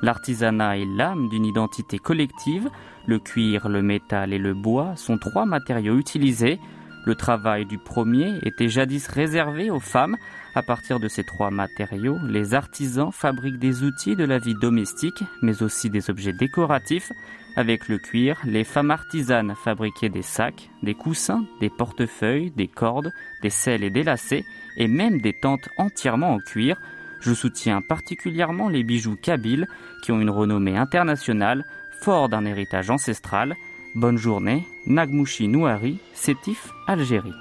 L'artisanat 0.00 0.78
est 0.78 0.84
l'âme 0.84 1.28
d'une 1.28 1.44
identité 1.44 1.98
collective. 1.98 2.70
Le 3.06 3.18
cuir, 3.18 3.68
le 3.68 3.82
métal 3.82 4.32
et 4.32 4.38
le 4.38 4.54
bois 4.54 4.94
sont 4.94 5.18
trois 5.18 5.44
matériaux 5.44 5.98
utilisés. 5.98 6.60
Le 7.06 7.14
travail 7.14 7.66
du 7.66 7.78
premier 7.78 8.40
était 8.42 8.68
jadis 8.68 9.06
réservé 9.06 9.70
aux 9.70 9.78
femmes. 9.78 10.16
À 10.56 10.62
partir 10.64 10.98
de 10.98 11.06
ces 11.06 11.22
trois 11.22 11.52
matériaux, 11.52 12.18
les 12.26 12.52
artisans 12.52 13.12
fabriquent 13.12 13.60
des 13.60 13.84
outils 13.84 14.16
de 14.16 14.24
la 14.24 14.38
vie 14.38 14.56
domestique, 14.60 15.22
mais 15.40 15.62
aussi 15.62 15.88
des 15.88 16.10
objets 16.10 16.32
décoratifs. 16.32 17.12
Avec 17.54 17.88
le 17.88 17.98
cuir, 17.98 18.40
les 18.44 18.64
femmes 18.64 18.90
artisanes 18.90 19.54
fabriquaient 19.54 20.08
des 20.08 20.22
sacs, 20.22 20.68
des 20.82 20.94
coussins, 20.94 21.44
des 21.60 21.70
portefeuilles, 21.70 22.50
des 22.50 22.66
cordes, 22.66 23.12
des 23.40 23.50
selles 23.50 23.84
et 23.84 23.90
des 23.90 24.02
lacets, 24.02 24.44
et 24.76 24.88
même 24.88 25.20
des 25.20 25.32
tentes 25.32 25.68
entièrement 25.78 26.32
en 26.32 26.38
cuir. 26.40 26.76
Je 27.20 27.32
soutiens 27.32 27.82
particulièrement 27.82 28.68
les 28.68 28.82
bijoux 28.82 29.16
kabyles 29.16 29.68
qui 30.02 30.10
ont 30.10 30.20
une 30.20 30.30
renommée 30.30 30.76
internationale, 30.76 31.64
fort 32.00 32.28
d'un 32.28 32.44
héritage 32.44 32.90
ancestral. 32.90 33.54
Bonne 33.96 34.18
journée, 34.18 34.62
Nagmouchi 34.86 35.48
Nouari, 35.48 35.96
Sétif, 36.12 36.74
Algérie. 36.86 37.32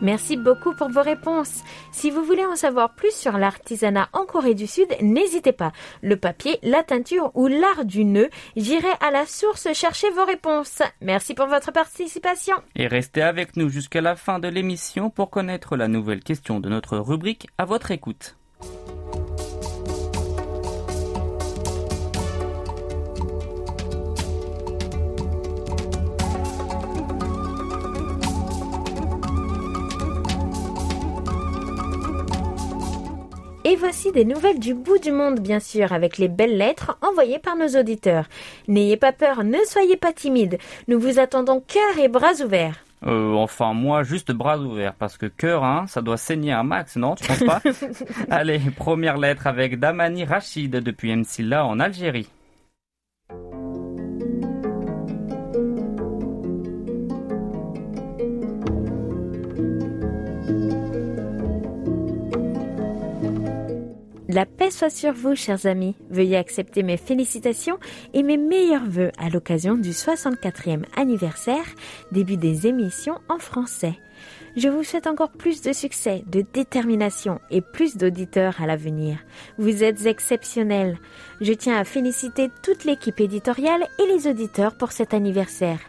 Merci 0.00 0.36
beaucoup 0.36 0.74
pour 0.74 0.90
vos 0.90 1.02
réponses. 1.02 1.62
Si 1.90 2.10
vous 2.10 2.22
voulez 2.22 2.44
en 2.44 2.54
savoir 2.54 2.94
plus 2.94 3.12
sur 3.12 3.36
l'artisanat 3.36 4.08
en 4.12 4.26
Corée 4.26 4.54
du 4.54 4.66
Sud, 4.66 4.88
n'hésitez 5.00 5.52
pas. 5.52 5.72
Le 6.02 6.16
papier, 6.16 6.58
la 6.62 6.82
teinture 6.82 7.32
ou 7.34 7.48
l'art 7.48 7.84
du 7.84 8.04
nœud, 8.04 8.28
j'irai 8.56 8.92
à 9.00 9.10
la 9.10 9.26
source 9.26 9.72
chercher 9.72 10.10
vos 10.10 10.24
réponses. 10.24 10.82
Merci 11.00 11.34
pour 11.34 11.46
votre 11.46 11.72
participation. 11.72 12.56
Et 12.76 12.86
restez 12.86 13.22
avec 13.22 13.56
nous 13.56 13.68
jusqu'à 13.68 14.00
la 14.00 14.14
fin 14.14 14.38
de 14.38 14.48
l'émission 14.48 15.10
pour 15.10 15.30
connaître 15.30 15.76
la 15.76 15.88
nouvelle 15.88 16.22
question 16.22 16.60
de 16.60 16.68
notre 16.68 16.98
rubrique 16.98 17.48
à 17.58 17.64
votre 17.64 17.90
écoute. 17.90 18.36
Et 33.68 33.76
voici 33.76 34.12
des 34.12 34.24
nouvelles 34.24 34.58
du 34.58 34.72
bout 34.72 34.96
du 34.96 35.12
monde, 35.12 35.40
bien 35.40 35.60
sûr, 35.60 35.92
avec 35.92 36.16
les 36.16 36.28
belles 36.28 36.56
lettres 36.56 36.96
envoyées 37.02 37.38
par 37.38 37.54
nos 37.54 37.68
auditeurs. 37.78 38.24
N'ayez 38.66 38.96
pas 38.96 39.12
peur, 39.12 39.44
ne 39.44 39.58
soyez 39.66 39.98
pas 39.98 40.14
timide. 40.14 40.56
Nous 40.88 40.98
vous 40.98 41.18
attendons 41.18 41.60
cœur 41.60 42.02
et 42.02 42.08
bras 42.08 42.32
ouverts. 42.42 42.82
Euh, 43.06 43.34
enfin, 43.34 43.74
moi, 43.74 44.04
juste 44.04 44.32
bras 44.32 44.58
ouverts, 44.58 44.94
parce 44.94 45.18
que 45.18 45.26
cœur, 45.26 45.64
hein, 45.64 45.84
ça 45.86 46.00
doit 46.00 46.16
saigner 46.16 46.52
un 46.52 46.62
max, 46.62 46.96
non 46.96 47.14
Tu 47.14 47.26
penses 47.26 47.44
pas 47.44 47.60
Allez, 48.30 48.58
première 48.74 49.18
lettre 49.18 49.46
avec 49.46 49.78
Damani 49.78 50.24
Rachid 50.24 50.70
depuis 50.70 51.14
Msila 51.14 51.66
en 51.66 51.78
Algérie. 51.78 52.30
La 64.30 64.44
paix 64.44 64.70
soit 64.70 64.90
sur 64.90 65.14
vous, 65.14 65.34
chers 65.34 65.64
amis. 65.64 65.94
Veuillez 66.10 66.36
accepter 66.36 66.82
mes 66.82 66.98
félicitations 66.98 67.78
et 68.12 68.22
mes 68.22 68.36
meilleurs 68.36 68.84
voeux 68.84 69.10
à 69.18 69.30
l'occasion 69.30 69.74
du 69.74 69.92
64e 69.92 70.84
anniversaire, 70.96 71.64
début 72.12 72.36
des 72.36 72.66
émissions 72.66 73.18
en 73.30 73.38
français. 73.38 73.98
Je 74.54 74.68
vous 74.68 74.82
souhaite 74.82 75.06
encore 75.06 75.30
plus 75.30 75.62
de 75.62 75.72
succès, 75.72 76.24
de 76.26 76.44
détermination 76.52 77.40
et 77.50 77.62
plus 77.62 77.96
d'auditeurs 77.96 78.60
à 78.60 78.66
l'avenir. 78.66 79.18
Vous 79.56 79.82
êtes 79.82 80.04
exceptionnels. 80.04 80.98
Je 81.40 81.52
tiens 81.54 81.78
à 81.78 81.84
féliciter 81.84 82.50
toute 82.62 82.84
l'équipe 82.84 83.20
éditoriale 83.20 83.86
et 83.98 84.12
les 84.12 84.26
auditeurs 84.26 84.76
pour 84.76 84.92
cet 84.92 85.14
anniversaire. 85.14 85.80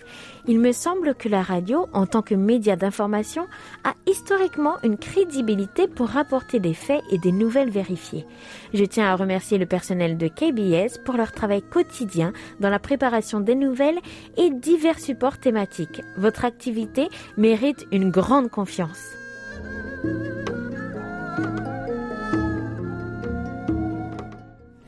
Il 0.51 0.59
me 0.59 0.71
semble 0.71 1.13
que 1.13 1.29
la 1.29 1.43
radio, 1.43 1.85
en 1.93 2.07
tant 2.07 2.23
que 2.23 2.33
média 2.33 2.75
d'information, 2.75 3.45
a 3.83 3.93
historiquement 4.07 4.77
une 4.81 4.97
crédibilité 4.97 5.87
pour 5.87 6.07
rapporter 6.07 6.59
des 6.59 6.73
faits 6.73 7.03
et 7.11 7.19
des 7.19 7.31
nouvelles 7.31 7.69
vérifiées. 7.69 8.25
Je 8.73 8.83
tiens 8.83 9.05
à 9.05 9.15
remercier 9.15 9.59
le 9.59 9.67
personnel 9.67 10.17
de 10.17 10.27
KBS 10.27 11.03
pour 11.05 11.17
leur 11.17 11.33
travail 11.33 11.61
quotidien 11.61 12.33
dans 12.59 12.71
la 12.71 12.79
préparation 12.79 13.41
des 13.41 13.53
nouvelles 13.53 13.99
et 14.37 14.49
divers 14.49 14.97
supports 14.97 15.37
thématiques. 15.37 16.01
Votre 16.17 16.45
activité 16.45 17.09
mérite 17.37 17.85
une 17.91 18.09
grande 18.09 18.49
confiance. 18.49 19.11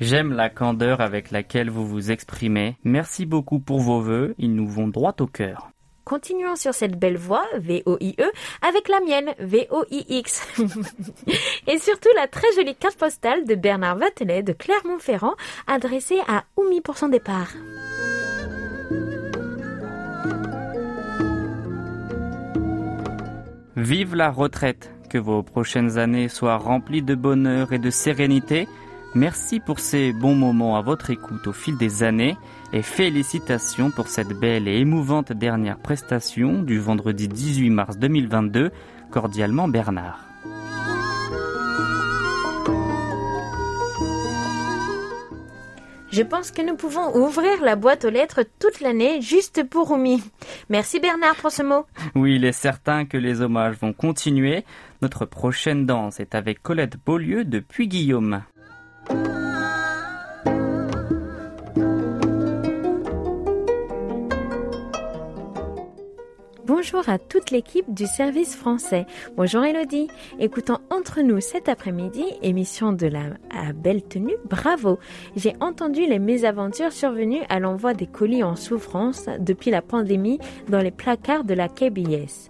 J'aime 0.02 0.34
la 0.34 0.50
candeur 0.50 1.00
avec 1.00 1.30
laquelle 1.30 1.70
vous 1.70 1.86
vous 1.86 2.10
exprimez. 2.10 2.76
Merci 2.84 3.28
beaucoup 3.28 3.60
pour 3.60 3.80
vos 3.80 4.02
vœux, 4.02 4.34
ils 4.40 4.56
nous 4.56 4.68
vont 4.68 4.88
droit 4.88 5.14
au 5.20 5.28
cœur. 5.28 5.70
Continuons 6.06 6.56
sur 6.56 6.74
cette 6.74 6.98
belle 6.98 7.18
voix, 7.18 7.46
V-O-I-E, 7.60 8.32
avec 8.68 8.90
la 8.90 9.00
mienne, 9.02 9.36
V-O-I-X. 9.38 10.48
Et 11.68 11.78
surtout 11.78 12.10
la 12.16 12.28
très 12.28 12.52
jolie 12.56 12.74
carte 12.74 12.98
postale 12.98 13.46
de 13.46 13.54
Bernard 13.54 13.98
Vatelet 13.98 14.42
de 14.42 14.54
Clermont-Ferrand, 14.54 15.36
adressée 15.68 16.20
à 16.28 16.46
Oumi 16.58 16.82
pour 16.82 16.98
son 16.98 17.10
départ. 17.10 17.52
Vive 23.76 24.16
la 24.16 24.32
retraite, 24.32 24.90
que 25.12 25.20
vos 25.20 25.44
prochaines 25.44 26.00
années 26.00 26.28
soient 26.28 26.58
remplies 26.58 27.04
de 27.04 27.14
bonheur 27.14 27.72
et 27.72 27.80
de 27.80 27.92
sérénité. 27.92 28.68
Merci 29.14 29.60
pour 29.60 29.80
ces 29.80 30.14
bons 30.14 30.36
moments 30.36 30.78
à 30.78 30.82
votre 30.82 31.10
écoute 31.10 31.46
au 31.48 31.52
fil 31.52 31.76
des 31.78 32.02
années 32.02 32.38
et 32.72 32.82
félicitations 32.82 33.92
pour 33.92 34.08
cette 34.08 34.30
belle 34.40 34.70
et 34.70 34.78
émouvante 34.78 35.34
dernière 35.34 35.78
prestation 35.78 36.64
du 36.64 36.80
vendredi 36.80 37.28
18 37.28 37.70
mars 37.72 37.98
2022. 37.98 38.72
Cordialement 39.12 39.68
Bernard. 39.68 40.32
Je 46.12 46.24
pense 46.24 46.52
que 46.52 46.62
nous 46.62 46.76
pouvons 46.76 47.16
ouvrir 47.16 47.62
la 47.62 47.78
boîte 47.78 48.04
aux 48.04 48.10
lettres 48.10 48.46
toute 48.60 48.82
l'année 48.82 49.22
juste 49.22 49.64
pour 49.70 49.92
Oumi. 49.92 50.22
Merci 50.70 51.00
Bernard 51.00 51.36
pour 51.36 51.52
ce 51.52 51.64
mot. 51.64 51.86
Oui, 52.16 52.36
il 52.36 52.44
est 52.44 52.52
certain 52.52 53.06
que 53.06 53.18
les 53.18 53.40
hommages 53.42 53.78
vont 53.78 53.94
continuer. 53.94 54.66
Notre 55.02 55.26
prochaine 55.26 55.86
danse 55.86 56.20
est 56.20 56.36
avec 56.36 56.62
Colette 56.62 56.98
Beaulieu 57.06 57.46
de 57.46 57.60
Puy-Guillaume. 57.60 58.42
Bonjour 66.66 67.10
à 67.10 67.20
toute 67.20 67.52
l'équipe 67.52 67.94
du 67.94 68.06
service 68.08 68.56
français. 68.56 69.06
Bonjour 69.38 69.64
Elodie. 69.64 70.08
Écoutons 70.40 70.80
entre 70.90 71.22
nous 71.22 71.40
cet 71.40 71.70
après-midi, 71.70 72.24
émission 72.42 72.92
de 72.92 73.08
la 73.08 73.24
belle 73.74 74.04
tenue, 74.04 74.36
bravo. 74.50 74.98
J'ai 75.36 75.54
entendu 75.60 76.08
les 76.08 76.18
mésaventures 76.18 76.92
survenues 76.92 77.44
à 77.50 77.60
l'envoi 77.60 77.94
des 77.94 78.08
colis 78.08 78.44
en 78.44 78.56
souffrance 78.56 79.28
depuis 79.40 79.70
la 79.70 79.82
pandémie 79.82 80.40
dans 80.70 80.80
les 80.80 80.92
placards 80.92 81.44
de 81.44 81.54
la 81.54 81.70
KBS. 81.70 82.50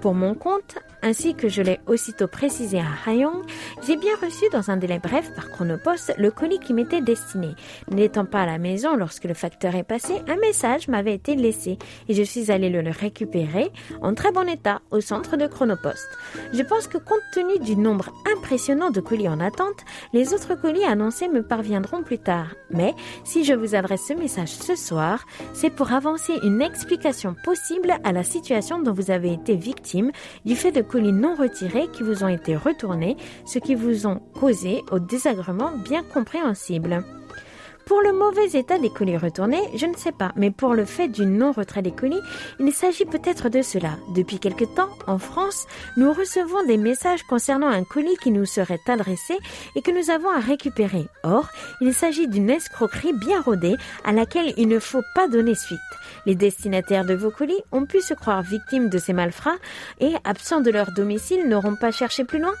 Pour 0.00 0.14
mon 0.14 0.34
compte, 0.34 0.78
ainsi 1.02 1.34
que 1.34 1.48
je 1.48 1.62
l'ai 1.62 1.80
aussitôt 1.86 2.28
précisé 2.28 2.78
à 2.80 3.10
Hayong, 3.10 3.42
j'ai 3.86 3.96
bien 3.96 4.14
reçu 4.20 4.44
dans 4.52 4.70
un 4.70 4.76
délai 4.76 4.98
bref 4.98 5.32
par 5.34 5.50
Chronopost 5.50 6.14
le 6.18 6.30
colis 6.30 6.58
qui 6.58 6.74
m'était 6.74 7.00
destiné. 7.00 7.54
N'étant 7.90 8.24
pas 8.24 8.42
à 8.42 8.46
la 8.46 8.58
maison 8.58 8.96
lorsque 8.96 9.24
le 9.24 9.34
facteur 9.34 9.74
est 9.74 9.84
passé, 9.84 10.14
un 10.28 10.36
message 10.36 10.88
m'avait 10.88 11.14
été 11.14 11.36
laissé 11.36 11.78
et 12.08 12.14
je 12.14 12.22
suis 12.22 12.50
allé 12.50 12.70
le 12.70 12.90
récupérer 12.90 13.70
en 14.02 14.14
très 14.14 14.32
bon 14.32 14.48
état 14.48 14.80
au 14.90 15.00
centre 15.00 15.36
de 15.36 15.46
Chronopost. 15.46 16.08
Je 16.52 16.62
pense 16.62 16.86
que 16.86 16.98
compte 16.98 17.20
tenu 17.32 17.58
du 17.58 17.76
nombre 17.76 18.12
impressionnant 18.36 18.90
de 18.90 19.00
colis 19.00 19.28
en 19.28 19.40
attente, 19.40 19.84
les 20.12 20.34
autres 20.34 20.54
colis 20.54 20.84
annoncés 20.84 21.28
me 21.28 21.42
parviendront 21.42 22.02
plus 22.02 22.18
tard. 22.18 22.54
Mais 22.70 22.94
si 23.24 23.44
je 23.44 23.54
vous 23.54 23.74
adresse 23.74 24.06
ce 24.08 24.14
message 24.14 24.50
ce 24.50 24.76
soir, 24.76 25.26
c'est 25.52 25.70
pour 25.70 25.92
avancer 25.92 26.34
une 26.42 26.62
explication 26.62 27.34
possible 27.44 27.94
à 28.04 28.12
la 28.12 28.22
situation 28.22 28.80
dont 28.80 28.92
vous 28.92 29.10
avez 29.10 29.32
été 29.32 29.56
victime 29.56 30.10
du 30.44 30.56
fait 30.56 30.72
de 30.72 30.82
colis 30.90 31.12
non 31.12 31.34
retirés 31.36 31.88
qui 31.92 32.02
vous 32.02 32.24
ont 32.24 32.28
été 32.28 32.56
retournés, 32.56 33.16
ce 33.46 33.58
qui 33.58 33.74
vous 33.74 34.06
ont 34.06 34.20
causé 34.38 34.82
au 34.90 34.98
désagrément 34.98 35.70
bien 35.76 36.02
compréhensible. 36.02 37.04
Pour 37.86 38.02
le 38.02 38.12
mauvais 38.12 38.58
état 38.58 38.78
des 38.78 38.90
colis 38.90 39.16
retournés, 39.16 39.62
je 39.74 39.86
ne 39.86 39.96
sais 39.96 40.12
pas, 40.12 40.32
mais 40.36 40.50
pour 40.50 40.74
le 40.74 40.84
fait 40.84 41.08
du 41.08 41.26
non-retrait 41.26 41.82
des 41.82 41.90
colis, 41.90 42.20
il 42.58 42.72
s'agit 42.72 43.04
peut-être 43.04 43.48
de 43.48 43.62
cela. 43.62 43.96
Depuis 44.14 44.38
quelque 44.38 44.64
temps, 44.64 44.90
en 45.06 45.18
France, 45.18 45.66
nous 45.96 46.12
recevons 46.12 46.64
des 46.66 46.76
messages 46.76 47.22
concernant 47.24 47.68
un 47.68 47.84
colis 47.84 48.16
qui 48.22 48.30
nous 48.30 48.46
serait 48.46 48.80
adressé 48.86 49.34
et 49.74 49.82
que 49.82 49.90
nous 49.90 50.10
avons 50.10 50.30
à 50.30 50.38
récupérer. 50.38 51.06
Or, 51.24 51.48
il 51.80 51.92
s'agit 51.92 52.28
d'une 52.28 52.50
escroquerie 52.50 53.12
bien 53.12 53.40
rodée 53.40 53.76
à 54.04 54.12
laquelle 54.12 54.54
il 54.56 54.68
ne 54.68 54.78
faut 54.78 55.02
pas 55.14 55.28
donner 55.28 55.54
suite. 55.54 55.78
Les 56.26 56.34
destinataires 56.34 57.04
de 57.04 57.14
vos 57.14 57.30
colis 57.30 57.62
ont 57.72 57.86
pu 57.86 58.00
se 58.00 58.14
croire 58.14 58.42
victimes 58.42 58.88
de 58.88 58.98
ces 58.98 59.12
malfrats 59.12 59.58
et, 60.00 60.14
absents 60.24 60.60
de 60.60 60.70
leur 60.70 60.92
domicile, 60.92 61.48
n'auront 61.48 61.76
pas 61.76 61.90
cherché 61.90 62.24
plus 62.24 62.38
loin. 62.38 62.54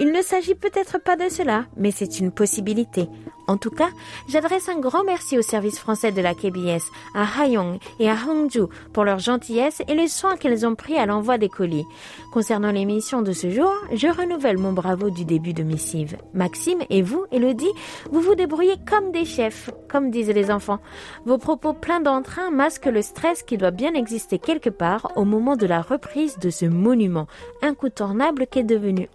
Il 0.00 0.12
ne 0.12 0.22
s'agit 0.22 0.54
peut-être 0.54 0.98
pas 0.98 1.16
de 1.16 1.28
cela, 1.28 1.64
mais 1.76 1.90
c'est 1.90 2.20
une 2.20 2.30
possibilité. 2.30 3.08
En 3.48 3.56
tout 3.56 3.70
cas, 3.70 3.88
j'adresse 4.28 4.68
un 4.68 4.78
grand 4.78 5.04
merci 5.04 5.38
au 5.38 5.42
service 5.42 5.78
français 5.78 6.12
de 6.12 6.20
la 6.20 6.34
KBS, 6.34 6.84
à 7.14 7.24
Hayong 7.40 7.78
et 7.98 8.10
à 8.10 8.14
Hongju 8.28 8.66
pour 8.92 9.04
leur 9.04 9.18
gentillesse 9.20 9.82
et 9.88 9.94
les 9.94 10.06
soins 10.06 10.36
qu'elles 10.36 10.66
ont 10.66 10.74
pris 10.74 10.98
à 10.98 11.06
l'envoi 11.06 11.38
des 11.38 11.48
colis. 11.48 11.86
Concernant 12.30 12.70
l'émission 12.70 13.22
de 13.22 13.32
ce 13.32 13.50
jour, 13.50 13.72
je 13.90 14.06
renouvelle 14.06 14.58
mon 14.58 14.74
bravo 14.74 15.08
du 15.08 15.24
début 15.24 15.54
de 15.54 15.62
missive. 15.62 16.18
Maxime 16.34 16.80
et 16.90 17.00
vous, 17.00 17.24
Elodie, 17.32 17.72
vous 18.12 18.20
vous 18.20 18.34
débrouillez 18.34 18.76
comme 18.86 19.12
des 19.12 19.24
chefs, 19.24 19.70
comme 19.88 20.10
disent 20.10 20.28
les 20.28 20.50
enfants. 20.50 20.80
Vos 21.24 21.38
propos 21.38 21.72
pleins 21.72 22.00
d'entrain 22.00 22.50
masquent 22.50 22.86
le 22.86 23.00
stress 23.00 23.42
qui 23.42 23.56
doit 23.56 23.70
bien 23.70 23.94
exister 23.94 24.38
quelque 24.38 24.70
part 24.70 25.10
au 25.16 25.24
moment 25.24 25.56
de 25.56 25.66
la 25.66 25.80
reprise 25.80 26.38
de 26.38 26.50
ce 26.50 26.66
monument 26.66 27.26
incontournable 27.62 28.46
qu'est 28.46 28.62
devenu 28.62 29.08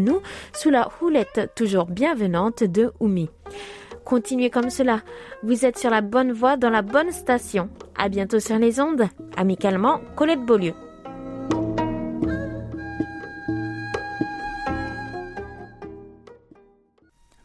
nous 0.00 0.20
sous 0.52 0.70
la 0.70 0.88
houlette 1.00 1.52
toujours 1.54 1.86
bienvenante 1.86 2.64
de 2.64 2.92
Oumi. 3.00 3.30
Continuez 4.04 4.50
comme 4.50 4.70
cela. 4.70 5.02
Vous 5.42 5.64
êtes 5.66 5.78
sur 5.78 5.90
la 5.90 6.00
bonne 6.00 6.32
voie 6.32 6.56
dans 6.56 6.70
la 6.70 6.82
bonne 6.82 7.12
station. 7.12 7.68
À 7.96 8.08
bientôt 8.08 8.40
sur 8.40 8.58
les 8.58 8.80
ondes. 8.80 9.06
Amicalement, 9.36 10.00
Colette 10.16 10.44
Beaulieu. 10.44 10.72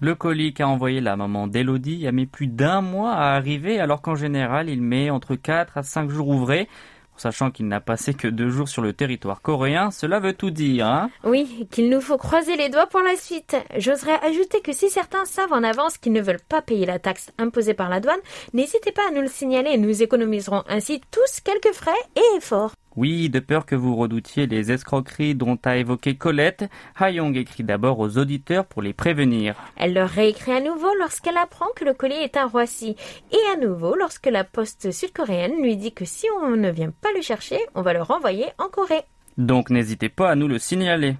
Le 0.04 0.16
colis 0.16 0.54
qu'a 0.54 0.68
envoyé 0.68 1.00
la 1.00 1.16
maman 1.16 1.48
d'Elodie 1.48 2.06
a 2.08 2.12
mis 2.12 2.26
plus 2.26 2.48
d'un 2.48 2.82
mois 2.82 3.14
à 3.14 3.36
arriver 3.36 3.80
alors 3.80 4.02
qu'en 4.02 4.16
général 4.16 4.70
il 4.70 4.82
met 4.82 5.10
entre 5.10 5.36
4 5.36 5.78
à 5.78 5.84
5 5.84 6.10
jours 6.10 6.28
ouvrés. 6.28 6.68
Sachant 7.18 7.52
qu'il 7.52 7.68
n'a 7.68 7.80
passé 7.80 8.14
que 8.14 8.28
deux 8.28 8.50
jours 8.50 8.68
sur 8.68 8.82
le 8.82 8.94
territoire 8.94 9.42
coréen, 9.42 9.92
cela 9.92 10.20
veut 10.20 10.34
tout 10.34 10.52
dire, 10.52 10.88
hein 10.88 11.10
Oui, 11.24 11.68
qu'il 11.72 11.90
nous 11.90 12.02
faut 12.02 12.18
croiser 12.18 12.56
les 12.56 12.70
doigts 12.70 12.88
pour 12.88 13.02
la 13.02 13.16
suite. 13.16 13.56
J'oserais 13.78 14.20
ajouter 14.24 14.62
que 14.62 14.74
si 14.74 14.90
certains 14.90 15.26
savent 15.26 15.54
en 15.54 15.64
avance 15.64 15.98
qu'ils 15.98 16.14
ne 16.14 16.22
veulent 16.22 16.38
pas 16.50 16.62
payer 16.62 16.86
la 16.86 17.00
taxe 17.00 17.32
imposée 17.38 17.74
par 17.74 17.90
la 17.90 18.00
douane, 18.00 18.20
n'hésitez 18.54 18.92
pas 18.92 19.08
à 19.08 19.12
nous 19.12 19.22
le 19.22 19.28
signaler 19.28 19.72
et 19.72 19.78
nous 19.78 20.04
économiserons 20.04 20.64
ainsi 20.68 21.02
tous 21.12 21.42
quelques 21.44 21.74
frais 21.74 21.92
et 22.16 22.38
efforts. 22.38 22.74
Oui, 22.96 23.30
de 23.30 23.40
peur 23.40 23.66
que 23.66 23.76
vous 23.76 23.96
redoutiez 23.96 24.46
les 24.46 24.72
escroqueries 24.72 25.34
dont 25.34 25.58
a 25.64 25.78
évoqué 25.78 26.16
Colette, 26.16 26.66
Hayong 27.00 27.36
écrit 27.36 27.64
d'abord 27.64 28.00
aux 28.00 28.18
auditeurs 28.18 28.66
pour 28.66 28.84
les 28.84 28.94
prévenir. 28.94 29.56
Elle 29.78 29.94
leur 29.94 30.10
réécrit 30.10 30.52
à 30.52 30.62
nouveau 30.62 30.94
lorsqu'elle 31.00 31.38
apprend 31.38 31.66
que 31.76 31.86
le 31.86 31.94
colis 31.94 32.14
est 32.14 32.38
à 32.38 32.46
Roissy 32.46 32.96
et 33.32 33.52
à 33.52 33.58
nouveau 33.58 33.96
lorsque 33.96 34.28
la 34.28 34.44
poste 34.44 34.92
sud-coréenne 34.92 35.62
lui 35.62 35.76
dit 35.76 35.94
que 35.94 36.06
si 36.06 36.28
on 36.42 36.52
ne 36.52 36.70
vient 36.70 36.92
pas 36.92 37.10
le 37.16 37.22
chercher, 37.22 37.58
on 37.74 37.82
va 37.82 37.94
le 37.94 38.02
renvoyer 38.04 38.46
en 38.60 38.70
Corée. 38.70 39.04
Donc 39.38 39.72
n'hésitez 39.72 40.10
pas 40.10 40.30
à 40.30 40.36
nous 40.36 40.48
le 40.48 40.60
signaler. 40.60 41.16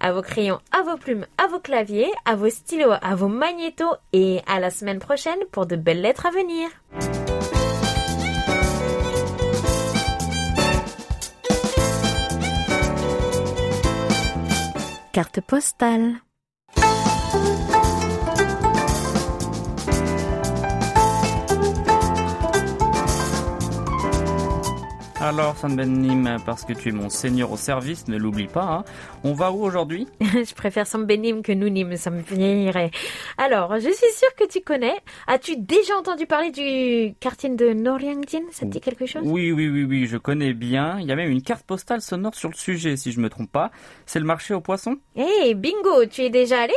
À 0.00 0.12
vos 0.12 0.22
crayons, 0.22 0.58
à 0.72 0.82
vos 0.82 0.96
plumes, 0.96 1.26
à 1.38 1.46
vos 1.46 1.60
claviers, 1.60 2.10
à 2.24 2.34
vos 2.34 2.50
stylos, 2.50 2.94
à 3.00 3.14
vos 3.14 3.28
magnétos 3.28 3.94
et 4.12 4.40
à 4.48 4.58
la 4.58 4.70
semaine 4.70 4.98
prochaine 4.98 5.38
pour 5.52 5.66
de 5.66 5.76
belles 5.76 6.02
lettres 6.02 6.26
à 6.26 6.30
venir. 6.30 6.68
Carte 15.14 15.42
postale. 15.42 16.24
Alors, 25.26 25.56
San 25.56 25.74
Benim, 25.74 26.36
parce 26.44 26.66
que 26.66 26.74
tu 26.74 26.90
es 26.90 26.92
mon 26.92 27.08
seigneur 27.08 27.50
au 27.50 27.56
service, 27.56 28.08
ne 28.08 28.18
l'oublie 28.18 28.46
pas. 28.46 28.64
Hein. 28.64 28.84
On 29.24 29.32
va 29.32 29.52
où 29.52 29.64
aujourd'hui? 29.64 30.06
Je 30.20 30.52
préfère 30.52 30.86
San 30.86 31.06
Benim 31.06 31.40
que 31.40 31.50
Nounim, 31.50 31.96
ça 31.96 32.10
me 32.10 32.20
viendrait. 32.20 32.90
Alors, 33.38 33.74
je 33.76 33.88
suis 33.88 34.12
sûre 34.12 34.34
que 34.36 34.46
tu 34.46 34.60
connais. 34.60 34.92
As-tu 35.26 35.56
déjà 35.56 35.96
entendu 35.96 36.26
parler 36.26 36.50
du 36.50 37.14
quartier 37.20 37.48
de 37.48 37.72
Noryangjin 37.72 38.42
Ça 38.50 38.66
te 38.66 38.70
dit 38.72 38.82
quelque 38.82 39.06
chose? 39.06 39.22
Oui, 39.24 39.50
oui, 39.50 39.70
oui, 39.70 39.84
oui, 39.84 40.06
je 40.06 40.18
connais 40.18 40.52
bien. 40.52 40.98
Il 41.00 41.06
y 41.06 41.12
a 41.12 41.16
même 41.16 41.30
une 41.30 41.40
carte 41.40 41.64
postale 41.64 42.02
sonore 42.02 42.34
sur 42.34 42.50
le 42.50 42.54
sujet, 42.54 42.98
si 42.98 43.10
je 43.10 43.18
me 43.18 43.30
trompe 43.30 43.50
pas. 43.50 43.70
C'est 44.04 44.20
le 44.20 44.26
marché 44.26 44.52
aux 44.52 44.60
poissons? 44.60 44.98
Eh, 45.16 45.54
bingo 45.54 46.04
Tu 46.04 46.20
es 46.20 46.28
déjà 46.28 46.60
allé? 46.60 46.74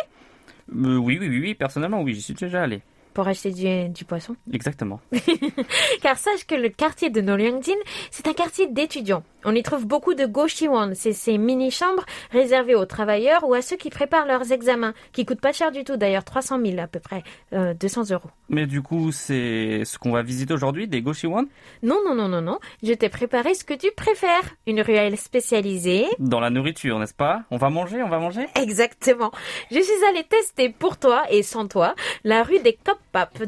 Euh, 0.73 0.95
oui, 0.95 1.17
oui, 1.19 1.27
oui, 1.27 1.41
oui, 1.41 1.53
personnellement, 1.53 2.01
oui, 2.01 2.13
j'y 2.13 2.21
suis 2.21 2.33
déjà 2.33 2.63
allé 2.63 2.81
pour 3.17 3.27
acheter 3.27 3.49
du, 3.49 3.89
du 3.89 4.05
poisson. 4.05 4.35
Exactement. 4.53 5.01
Car 6.03 6.19
sache 6.19 6.45
que 6.45 6.53
le 6.53 6.69
quartier 6.69 7.09
de 7.09 7.19
Noryangjin, 7.19 7.73
c'est 8.11 8.27
un 8.27 8.33
quartier 8.33 8.67
d'étudiants. 8.67 9.23
On 9.43 9.55
y 9.55 9.63
trouve 9.63 9.87
beaucoup 9.87 10.13
de 10.13 10.25
goshiwon, 10.27 10.91
c'est 10.93 11.13
ces 11.13 11.39
mini-chambres 11.39 12.05
réservées 12.31 12.75
aux 12.75 12.85
travailleurs 12.85 13.43
ou 13.47 13.55
à 13.55 13.63
ceux 13.63 13.75
qui 13.75 13.89
préparent 13.89 14.27
leurs 14.27 14.51
examens, 14.51 14.93
qui 15.13 15.25
coûtent 15.25 15.41
pas 15.41 15.51
cher 15.51 15.71
du 15.71 15.83
tout 15.83 15.97
d'ailleurs, 15.97 16.25
300 16.25 16.59
000 16.63 16.79
à 16.79 16.85
peu 16.87 16.99
près, 16.99 17.23
euh, 17.53 17.73
200 17.73 18.11
euros. 18.11 18.29
Mais 18.49 18.67
du 18.67 18.81
coup, 18.83 19.11
c'est 19.11 19.83
ce 19.85 19.97
qu'on 19.97 20.11
va 20.11 20.21
visiter 20.21 20.53
aujourd'hui, 20.53 20.87
des 20.87 21.01
goshiwon 21.01 21.47
Non, 21.81 21.97
non, 22.05 22.13
non, 22.13 22.27
non, 22.27 22.41
non. 22.41 22.59
Je 22.83 22.93
t'ai 22.93 23.09
préparé 23.09 23.53
ce 23.55 23.63
que 23.63 23.73
tu 23.73 23.87
préfères. 23.95 24.55
Une 24.67 24.81
ruelle 24.81 25.17
spécialisée. 25.17 26.05
Dans 26.19 26.39
la 26.39 26.49
nourriture, 26.49 26.99
n'est-ce 26.99 27.13
pas? 27.15 27.43
On 27.49 27.57
va 27.57 27.69
manger, 27.69 28.03
on 28.03 28.09
va 28.09 28.19
manger? 28.19 28.45
Exactement. 28.55 29.31
Je 29.71 29.79
suis 29.79 30.05
allée 30.09 30.23
tester 30.23 30.69
pour 30.69 30.97
toi 30.97 31.23
et 31.31 31.41
sans 31.41 31.67
toi 31.67 31.95
la 32.23 32.43
rue 32.43 32.59
des 32.59 32.77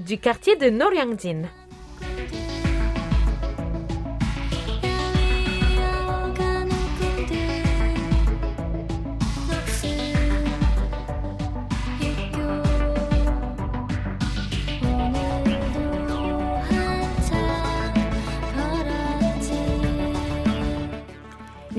Du 0.08 0.18
quartier 0.18 0.56
de 0.56 0.70
Noryangjin. 0.70 1.48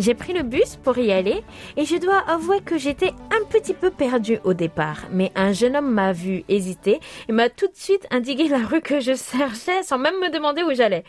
J'ai 0.00 0.14
pris 0.14 0.32
le 0.32 0.42
bus 0.42 0.76
pour 0.82 0.96
y 0.96 1.12
aller 1.12 1.42
et 1.76 1.84
je 1.84 1.96
dois 1.98 2.20
avouer 2.26 2.62
que 2.62 2.78
j'étais 2.78 3.10
un 3.30 3.44
petit 3.50 3.74
peu 3.74 3.90
perdue 3.90 4.38
au 4.44 4.54
départ. 4.54 5.02
Mais 5.12 5.30
un 5.34 5.52
jeune 5.52 5.76
homme 5.76 5.92
m'a 5.92 6.14
vu 6.14 6.42
hésiter 6.48 7.00
et 7.28 7.32
m'a 7.32 7.50
tout 7.50 7.66
de 7.66 7.76
suite 7.76 8.06
indiqué 8.10 8.48
la 8.48 8.64
rue 8.66 8.80
que 8.80 9.00
je 9.00 9.14
cherchais 9.14 9.82
sans 9.82 9.98
même 9.98 10.14
me 10.14 10.32
demander 10.32 10.62
où 10.62 10.72
j'allais. 10.72 11.04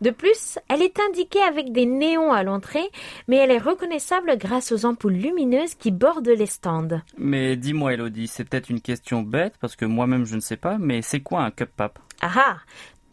De 0.00 0.10
plus, 0.10 0.58
elle 0.68 0.82
est 0.82 0.98
indiquée 0.98 1.42
avec 1.42 1.70
des 1.70 1.86
néons 1.86 2.32
à 2.32 2.42
l'entrée, 2.42 2.90
mais 3.28 3.36
elle 3.36 3.52
est 3.52 3.58
reconnaissable 3.58 4.36
grâce 4.36 4.72
aux 4.72 4.86
ampoules 4.86 5.12
lumineuses 5.12 5.76
qui 5.76 5.92
bordent 5.92 6.26
les 6.26 6.46
stands. 6.46 7.00
Mais 7.16 7.54
dis-moi 7.54 7.94
Elodie, 7.94 8.26
c'est 8.26 8.42
peut-être 8.42 8.70
une 8.70 8.80
question 8.80 9.22
bête 9.22 9.54
parce 9.60 9.76
que 9.76 9.84
moi-même 9.84 10.24
je 10.24 10.34
ne 10.34 10.40
sais 10.40 10.56
pas, 10.56 10.78
mais 10.80 11.00
c'est 11.00 11.20
quoi 11.20 11.42
un 11.42 11.52
cup 11.52 11.70
pap? 11.76 12.00
Ah 12.20 12.32
ah 12.36 12.56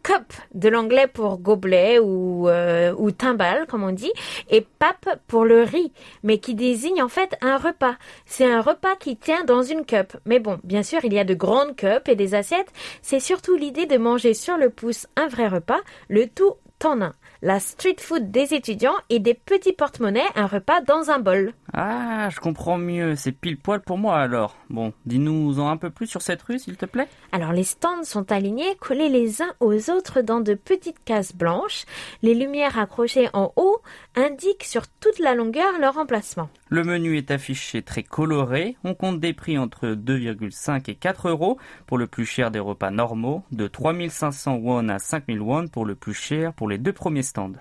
cup 0.02 0.32
de 0.54 0.68
l'anglais 0.68 1.06
pour 1.06 1.38
gobelet 1.38 1.98
ou, 1.98 2.48
euh, 2.48 2.94
ou 2.96 3.10
timbale 3.10 3.66
comme 3.66 3.82
on 3.82 3.92
dit 3.92 4.12
et 4.48 4.66
pap 4.78 5.08
pour 5.26 5.44
le 5.44 5.62
riz 5.62 5.92
mais 6.22 6.38
qui 6.38 6.54
désigne 6.54 7.02
en 7.02 7.08
fait 7.08 7.36
un 7.40 7.56
repas. 7.56 7.96
C'est 8.26 8.50
un 8.50 8.60
repas 8.60 8.96
qui 8.96 9.16
tient 9.16 9.44
dans 9.44 9.62
une 9.62 9.84
cup. 9.84 10.16
Mais 10.24 10.38
bon, 10.38 10.58
bien 10.64 10.82
sûr, 10.82 11.00
il 11.04 11.12
y 11.12 11.18
a 11.18 11.24
de 11.24 11.34
grandes 11.34 11.76
cups 11.76 12.08
et 12.08 12.16
des 12.16 12.34
assiettes. 12.34 12.72
C'est 13.02 13.20
surtout 13.20 13.56
l'idée 13.56 13.86
de 13.86 13.96
manger 13.96 14.34
sur 14.34 14.56
le 14.56 14.70
pouce 14.70 15.06
un 15.16 15.28
vrai 15.28 15.48
repas, 15.48 15.80
le 16.08 16.26
tout 16.26 16.54
en 16.84 17.02
un. 17.02 17.14
La 17.42 17.58
street 17.60 17.96
food 17.98 18.30
des 18.30 18.54
étudiants 18.54 18.96
et 19.08 19.18
des 19.18 19.34
petits 19.34 19.72
porte-monnaies, 19.72 20.28
un 20.34 20.46
repas 20.46 20.80
dans 20.82 21.10
un 21.10 21.18
bol. 21.18 21.54
Ah, 21.72 22.28
je 22.30 22.40
comprends 22.40 22.78
mieux, 22.78 23.14
c'est 23.14 23.32
pile 23.32 23.56
poil 23.56 23.80
pour 23.80 23.98
moi 23.98 24.18
alors. 24.18 24.56
Bon, 24.70 24.92
dis-nous 25.06 25.60
en 25.60 25.68
un 25.68 25.76
peu 25.76 25.90
plus 25.90 26.06
sur 26.06 26.22
cette 26.22 26.42
rue, 26.42 26.58
s'il 26.58 26.76
te 26.76 26.86
plaît. 26.86 27.08
Alors 27.32 27.52
les 27.52 27.64
stands 27.64 28.02
sont 28.02 28.32
alignés, 28.32 28.74
collés 28.80 29.08
les 29.08 29.40
uns 29.42 29.52
aux 29.60 29.90
autres 29.90 30.20
dans 30.20 30.40
de 30.40 30.54
petites 30.54 31.02
cases 31.04 31.34
blanches. 31.34 31.84
Les 32.22 32.34
lumières 32.34 32.78
accrochées 32.78 33.28
en 33.32 33.52
haut 33.56 33.80
indiquent 34.16 34.64
sur 34.64 34.88
toute 34.88 35.18
la 35.20 35.34
longueur 35.34 35.78
leur 35.80 35.98
emplacement. 35.98 36.50
Le 36.68 36.84
menu 36.84 37.16
est 37.16 37.30
affiché 37.30 37.82
très 37.82 38.02
coloré. 38.02 38.76
On 38.84 38.94
compte 38.94 39.20
des 39.20 39.32
prix 39.32 39.58
entre 39.58 39.88
2,5 39.88 40.90
et 40.90 40.94
4 40.94 41.28
euros 41.28 41.58
pour 41.86 41.98
le 41.98 42.06
plus 42.06 42.26
cher 42.26 42.50
des 42.50 42.60
repas 42.60 42.90
normaux, 42.90 43.42
de 43.52 43.66
3500 43.66 44.56
won 44.56 44.88
à 44.88 44.98
5000 44.98 45.40
won 45.40 45.68
pour 45.68 45.84
le 45.84 45.94
plus 45.94 46.14
cher 46.14 46.52
pour 46.52 46.68
les 46.68 46.78
deux 46.78 46.92
premiers 46.92 47.22
stands. 47.22 47.52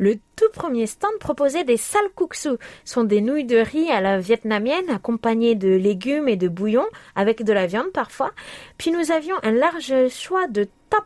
Le 0.00 0.16
tout 0.34 0.48
premier 0.54 0.86
stand 0.86 1.12
proposait 1.20 1.62
des 1.62 1.76
salkuksu, 1.76 2.56
sont 2.84 3.04
des 3.04 3.20
nouilles 3.20 3.44
de 3.44 3.58
riz 3.58 3.90
à 3.90 4.00
la 4.00 4.18
vietnamienne 4.18 4.88
accompagnées 4.88 5.54
de 5.54 5.68
légumes 5.68 6.26
et 6.26 6.36
de 6.36 6.48
bouillon 6.48 6.86
avec 7.14 7.44
de 7.44 7.52
la 7.52 7.66
viande 7.66 7.92
parfois. 7.92 8.32
Puis 8.78 8.92
nous 8.92 9.12
avions 9.12 9.36
un 9.42 9.52
large 9.52 10.08
choix 10.08 10.48
de 10.48 10.66
top. 10.88 11.04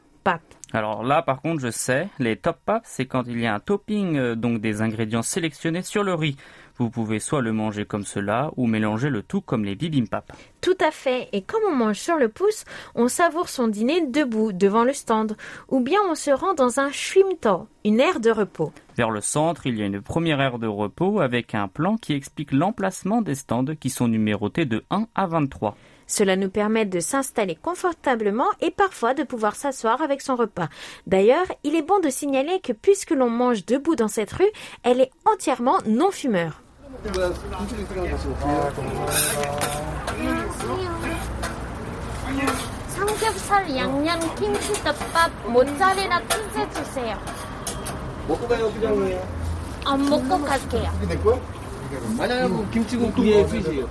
Alors 0.73 1.05
là, 1.05 1.23
par 1.23 1.41
contre, 1.41 1.61
je 1.61 1.71
sais, 1.71 2.09
les 2.19 2.37
top 2.37 2.59
pap, 2.65 2.83
c'est 2.85 3.07
quand 3.07 3.25
il 3.29 3.41
y 3.41 3.47
a 3.47 3.55
un 3.55 3.61
topping, 3.61 4.17
euh, 4.17 4.35
donc 4.35 4.61
des 4.61 4.83
ingrédients 4.83 5.23
sélectionnés 5.23 5.83
sur 5.83 6.03
le 6.03 6.15
riz. 6.15 6.37
Vous 6.77 6.91
pouvez 6.91 7.21
soit 7.21 7.41
le 7.41 7.53
manger 7.53 7.85
comme 7.85 8.05
cela 8.05 8.51
ou 8.57 8.67
mélanger 8.67 9.09
le 9.09 9.23
tout 9.23 9.41
comme 9.41 9.65
les 9.65 9.77
bibimbap. 9.77 10.33
Tout 10.61 10.77
à 10.81 10.91
fait. 10.91 11.29
Et 11.33 11.43
comme 11.43 11.63
on 11.69 11.75
mange 11.75 11.99
sur 11.99 12.17
le 12.17 12.29
pouce, 12.29 12.65
on 12.95 13.07
savoure 13.07 13.49
son 13.49 13.69
dîner 13.69 14.07
debout 14.07 14.53
devant 14.53 14.83
le 14.83 14.93
stand. 14.93 15.37
Ou 15.69 15.81
bien 15.81 16.01
on 16.11 16.15
se 16.15 16.31
rend 16.31 16.55
dans 16.55 16.81
un 16.81 16.91
shrimto, 16.91 17.69
une 17.85 18.01
aire 18.01 18.19
de 18.19 18.31
repos. 18.31 18.73
Vers 18.97 19.11
le 19.11 19.21
centre, 19.21 19.67
il 19.67 19.79
y 19.79 19.83
a 19.83 19.87
une 19.87 20.03
première 20.03 20.41
aire 20.41 20.59
de 20.59 20.67
repos 20.67 21.21
avec 21.21 21.55
un 21.55 21.69
plan 21.69 21.97
qui 21.97 22.13
explique 22.13 22.53
l'emplacement 22.53 23.23
des 23.23 23.37
stands 23.37 23.77
qui 23.79 23.91
sont 23.91 24.09
numérotés 24.09 24.65
de 24.65 24.85
1 24.91 25.07
à 25.15 25.27
23. 25.27 25.77
Cela 26.07 26.37
nous 26.37 26.51
permet 26.51 26.85
de 26.85 27.01
s'installer 27.01 27.55
confortablement 27.55 28.49
et 28.61 28.71
parfois 28.71 29.15
de 29.15 29.23
pouvoir 29.23 29.55
s'asseoir 29.55 30.03
avec 30.03 30.21
son 30.21 30.37
repas. 30.37 30.69
D'ailleurs, 31.07 31.47
il 31.63 31.75
est 31.75 31.83
bon 31.83 32.01
de 32.01 32.11
signaler 32.11 32.61
que 32.61 32.73
puisque 32.73 33.13
l'on 33.13 33.31
mange 33.31 33.65
debout 33.65 33.97
dans 33.97 34.09
cette 34.09 34.33
rue, 34.33 34.51
elle 34.83 35.01
est 35.01 35.11
entièrement 35.25 35.79
non 35.87 36.11
fumeur. 36.11 36.64
안녕하세요. 40.07 41.15
삼겹살 42.89 43.77
양념 43.77 44.35
김치덮밥 44.37 45.31
모짜렐라 45.51 46.21
피자 46.21 46.71
주세요. 46.71 47.19
먹고 48.29 48.49
가요, 48.49 48.73
그냥. 48.73 49.21
안 49.85 50.09
먹고 50.09 50.43
갈게요. 50.45 50.91
만약에 52.17 52.49
그 52.49 52.71
김치국 52.71 53.19
위에 53.19 53.47
주세요. 53.47 53.87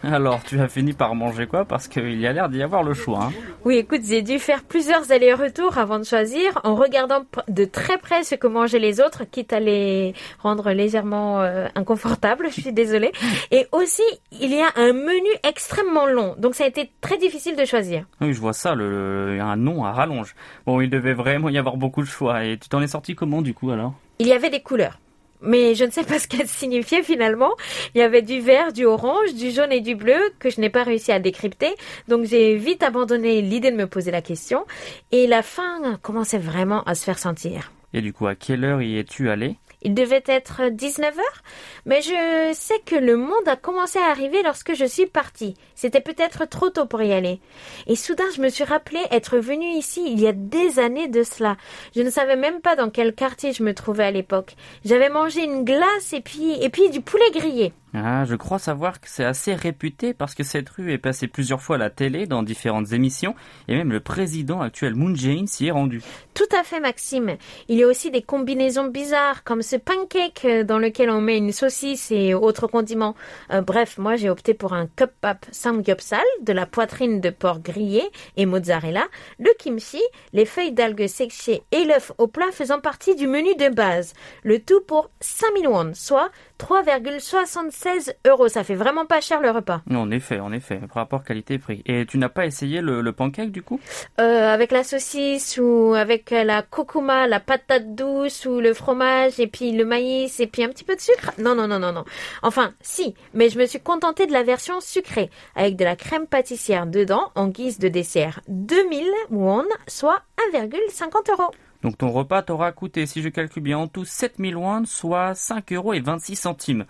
Alors, 0.04 0.42
tu 0.42 0.58
as 0.60 0.68
fini 0.68 0.92
par 0.94 1.14
manger 1.14 1.46
quoi? 1.46 1.64
Parce 1.64 1.86
qu'il 1.88 2.18
y 2.20 2.26
a 2.26 2.32
l'air 2.32 2.48
d'y 2.48 2.62
avoir 2.62 2.82
le 2.82 2.94
choix. 2.94 3.24
hein. 3.24 3.32
Oui, 3.64 3.76
écoute, 3.76 4.00
j'ai 4.04 4.22
dû 4.22 4.38
faire 4.38 4.62
plusieurs 4.62 5.12
allers-retours 5.12 5.76
avant 5.76 5.98
de 5.98 6.04
choisir, 6.04 6.58
en 6.64 6.74
regardant 6.74 7.22
de 7.48 7.64
très 7.66 7.98
près 7.98 8.22
ce 8.24 8.34
que 8.34 8.46
mangeaient 8.46 8.78
les 8.78 9.00
autres, 9.00 9.24
quitte 9.30 9.52
à 9.52 9.60
les 9.60 10.14
rendre 10.38 10.70
légèrement 10.72 11.42
euh, 11.42 11.68
inconfortables, 11.74 12.46
je 12.50 12.60
suis 12.60 12.72
désolée. 12.72 13.12
Et 13.50 13.66
aussi, 13.72 14.02
il 14.32 14.54
y 14.54 14.60
a 14.60 14.68
un 14.76 14.92
menu 14.92 15.28
extrêmement 15.46 16.06
long, 16.06 16.34
donc 16.38 16.54
ça 16.54 16.64
a 16.64 16.66
été 16.66 16.90
très 17.00 17.18
difficile 17.18 17.56
de 17.56 17.64
choisir. 17.64 18.04
Oui, 18.20 18.32
je 18.32 18.40
vois 18.40 18.52
ça, 18.54 18.74
le, 18.74 19.38
un 19.40 19.56
nom 19.56 19.84
à 19.84 19.92
rallonge. 19.92 20.34
Bon, 20.66 20.80
il 20.80 20.88
devait 20.88 21.14
vraiment 21.14 21.48
y 21.50 21.58
avoir 21.58 21.76
beaucoup 21.76 22.00
de 22.02 22.06
choix. 22.08 22.44
Et 22.44 22.56
tu 22.58 22.68
t'en 22.68 22.80
es 22.80 22.86
sorti 22.86 23.14
comment 23.14 23.42
du 23.42 23.52
coup 23.54 23.70
alors? 23.70 23.92
Il 24.18 24.26
y 24.26 24.32
avait 24.32 24.50
des 24.50 24.60
couleurs. 24.60 24.98
Mais 25.42 25.74
je 25.74 25.84
ne 25.84 25.90
sais 25.90 26.04
pas 26.04 26.18
ce 26.20 26.28
qu'elles 26.28 26.48
signifiaient 26.48 27.02
finalement. 27.02 27.52
Il 27.94 27.98
y 27.98 28.02
avait 28.02 28.22
du 28.22 28.40
vert, 28.40 28.72
du 28.72 28.84
orange, 28.84 29.34
du 29.34 29.50
jaune 29.50 29.72
et 29.72 29.80
du 29.80 29.94
bleu 29.94 30.18
que 30.38 30.50
je 30.50 30.60
n'ai 30.60 30.70
pas 30.70 30.82
réussi 30.82 31.12
à 31.12 31.18
décrypter. 31.18 31.74
Donc 32.08 32.24
j'ai 32.24 32.56
vite 32.56 32.82
abandonné 32.82 33.42
l'idée 33.42 33.70
de 33.70 33.76
me 33.76 33.86
poser 33.86 34.10
la 34.10 34.22
question. 34.22 34.64
Et 35.12 35.26
la 35.26 35.42
faim 35.42 35.98
commençait 36.02 36.38
vraiment 36.38 36.82
à 36.84 36.94
se 36.94 37.04
faire 37.04 37.18
sentir. 37.18 37.72
Et 37.92 38.00
du 38.00 38.12
coup, 38.12 38.26
à 38.26 38.34
quelle 38.34 38.64
heure 38.64 38.82
y 38.82 38.98
es-tu 38.98 39.30
allé? 39.30 39.56
Il 39.82 39.94
devait 39.94 40.22
être 40.26 40.62
19h, 40.64 41.20
mais 41.86 42.02
je 42.02 42.52
sais 42.52 42.80
que 42.84 42.96
le 42.96 43.16
monde 43.16 43.46
a 43.46 43.56
commencé 43.56 43.98
à 43.98 44.10
arriver 44.10 44.42
lorsque 44.42 44.74
je 44.74 44.84
suis 44.84 45.06
partie. 45.06 45.54
C'était 45.74 46.02
peut-être 46.02 46.46
trop 46.46 46.68
tôt 46.68 46.86
pour 46.86 47.02
y 47.02 47.12
aller. 47.12 47.40
Et 47.86 47.96
soudain, 47.96 48.24
je 48.34 48.42
me 48.42 48.50
suis 48.50 48.64
rappelé 48.64 49.00
être 49.10 49.38
venue 49.38 49.70
ici 49.70 50.02
il 50.06 50.20
y 50.20 50.26
a 50.26 50.32
des 50.32 50.78
années 50.78 51.08
de 51.08 51.22
cela. 51.22 51.56
Je 51.96 52.02
ne 52.02 52.10
savais 52.10 52.36
même 52.36 52.60
pas 52.60 52.76
dans 52.76 52.90
quel 52.90 53.14
quartier 53.14 53.52
je 53.52 53.62
me 53.62 53.74
trouvais 53.74 54.04
à 54.04 54.10
l'époque. 54.10 54.54
J'avais 54.84 55.08
mangé 55.08 55.44
une 55.44 55.64
glace 55.64 56.12
et 56.12 56.20
puis, 56.20 56.62
et 56.62 56.68
puis 56.68 56.90
du 56.90 57.00
poulet 57.00 57.30
grillé. 57.32 57.72
Ah, 57.92 58.24
je 58.24 58.36
crois 58.36 58.60
savoir 58.60 59.00
que 59.00 59.08
c'est 59.08 59.24
assez 59.24 59.52
réputé 59.52 60.14
parce 60.14 60.36
que 60.36 60.44
cette 60.44 60.68
rue 60.68 60.92
est 60.92 60.98
passée 60.98 61.26
plusieurs 61.26 61.60
fois 61.60 61.74
à 61.74 61.78
la 61.78 61.90
télé 61.90 62.26
dans 62.26 62.44
différentes 62.44 62.92
émissions 62.92 63.34
et 63.66 63.74
même 63.74 63.90
le 63.90 63.98
président 63.98 64.60
actuel 64.60 64.94
Moon 64.94 65.12
Jae-in 65.12 65.46
s'y 65.46 65.66
est 65.66 65.70
rendu. 65.72 66.00
Tout 66.34 66.56
à 66.56 66.62
fait, 66.62 66.78
Maxime. 66.78 67.36
Il 67.66 67.78
y 67.78 67.82
a 67.82 67.88
aussi 67.88 68.12
des 68.12 68.22
combinaisons 68.22 68.86
bizarres, 68.86 69.42
comme 69.42 69.62
ce 69.62 69.74
pancake 69.74 70.44
euh, 70.44 70.62
dans 70.62 70.78
lequel 70.78 71.10
on 71.10 71.20
met 71.20 71.36
une 71.36 71.50
saucisse 71.50 72.12
et 72.12 72.32
autres 72.32 72.68
condiments. 72.68 73.16
Euh, 73.52 73.60
bref, 73.60 73.98
moi 73.98 74.14
j'ai 74.14 74.30
opté 74.30 74.54
pour 74.54 74.72
un 74.72 74.86
cup-pap 74.86 75.44
samgyeopsal, 75.50 76.20
de 76.42 76.52
la 76.52 76.66
poitrine 76.66 77.20
de 77.20 77.30
porc 77.30 77.60
grillé 77.60 78.04
et 78.36 78.46
mozzarella, 78.46 79.04
le 79.40 79.50
kimchi, 79.58 80.02
les 80.32 80.44
feuilles 80.44 80.72
d'algues 80.72 81.08
séchées 81.08 81.62
et 81.72 81.84
l'œuf 81.84 82.12
au 82.18 82.28
plat 82.28 82.52
faisant 82.52 82.80
partie 82.80 83.16
du 83.16 83.26
menu 83.26 83.54
de 83.56 83.68
base. 83.68 84.12
Le 84.44 84.60
tout 84.60 84.80
pour 84.80 85.10
5000 85.20 85.66
won, 85.66 85.90
soit 85.94 86.30
3,76 86.60 88.14
euros. 88.26 88.48
Ça 88.48 88.64
fait 88.64 88.74
vraiment 88.74 89.06
pas 89.06 89.20
cher 89.20 89.40
le 89.40 89.50
repas. 89.50 89.80
En 89.90 90.10
effet, 90.10 90.40
en 90.40 90.52
effet, 90.52 90.80
rapport 90.92 91.24
qualité-prix. 91.24 91.82
Et 91.86 92.04
tu 92.06 92.18
n'as 92.18 92.28
pas 92.28 92.44
essayé 92.44 92.82
le, 92.82 93.00
le 93.00 93.12
pancake 93.12 93.50
du 93.50 93.62
coup? 93.62 93.80
Euh, 94.20 94.52
avec 94.52 94.70
la 94.70 94.84
saucisse 94.84 95.58
ou 95.60 95.94
avec 95.94 96.30
la 96.30 96.62
kokuma, 96.62 97.26
la 97.26 97.40
patate 97.40 97.94
douce 97.94 98.44
ou 98.44 98.60
le 98.60 98.74
fromage 98.74 99.40
et 99.40 99.46
puis 99.46 99.72
le 99.72 99.84
maïs 99.84 100.38
et 100.40 100.46
puis 100.46 100.62
un 100.62 100.68
petit 100.68 100.84
peu 100.84 100.94
de 100.94 101.00
sucre? 101.00 101.32
Non, 101.38 101.54
non, 101.54 101.66
non, 101.66 101.78
non, 101.78 101.92
non. 101.92 102.04
Enfin, 102.42 102.74
si, 102.82 103.14
mais 103.32 103.48
je 103.48 103.58
me 103.58 103.66
suis 103.66 103.80
contentée 103.80 104.26
de 104.26 104.32
la 104.32 104.42
version 104.42 104.80
sucrée 104.80 105.30
avec 105.56 105.76
de 105.76 105.84
la 105.84 105.96
crème 105.96 106.26
pâtissière 106.26 106.86
dedans 106.86 107.30
en 107.34 107.48
guise 107.48 107.78
de 107.78 107.88
dessert. 107.88 108.40
2000 108.48 109.06
won, 109.30 109.64
soit 109.86 110.22
1,50 110.52 111.30
euros. 111.32 111.50
Donc 111.82 111.96
ton 111.98 112.10
repas 112.10 112.42
t'aura 112.42 112.72
coûté, 112.72 113.06
si 113.06 113.22
je 113.22 113.28
calcule 113.28 113.62
bien, 113.62 113.78
en 113.78 113.88
tout 113.88 114.04
7000 114.04 114.56
won, 114.56 114.84
soit 114.84 115.34
5 115.34 115.72
euros 115.72 115.94
et 115.94 116.00
26 116.00 116.36
centimes. 116.36 116.84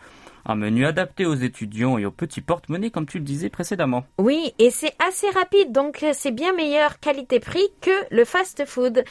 Un 0.46 0.54
menu 0.54 0.86
adapté 0.86 1.26
aux 1.26 1.34
étudiants 1.34 1.98
et 1.98 2.06
aux 2.06 2.10
petits 2.10 2.40
porte-monnaies 2.40 2.90
comme 2.90 3.06
tu 3.06 3.18
le 3.18 3.24
disais 3.24 3.50
précédemment. 3.50 4.04
Oui, 4.18 4.54
et 4.58 4.70
c'est 4.70 4.94
assez 5.06 5.28
rapide, 5.30 5.72
donc 5.72 6.02
euh, 6.02 6.12
c'est 6.14 6.30
bien 6.30 6.54
meilleure 6.54 6.98
qualité-prix 6.98 7.68
que 7.80 7.90
le 8.10 8.24
fast-food. 8.24 9.04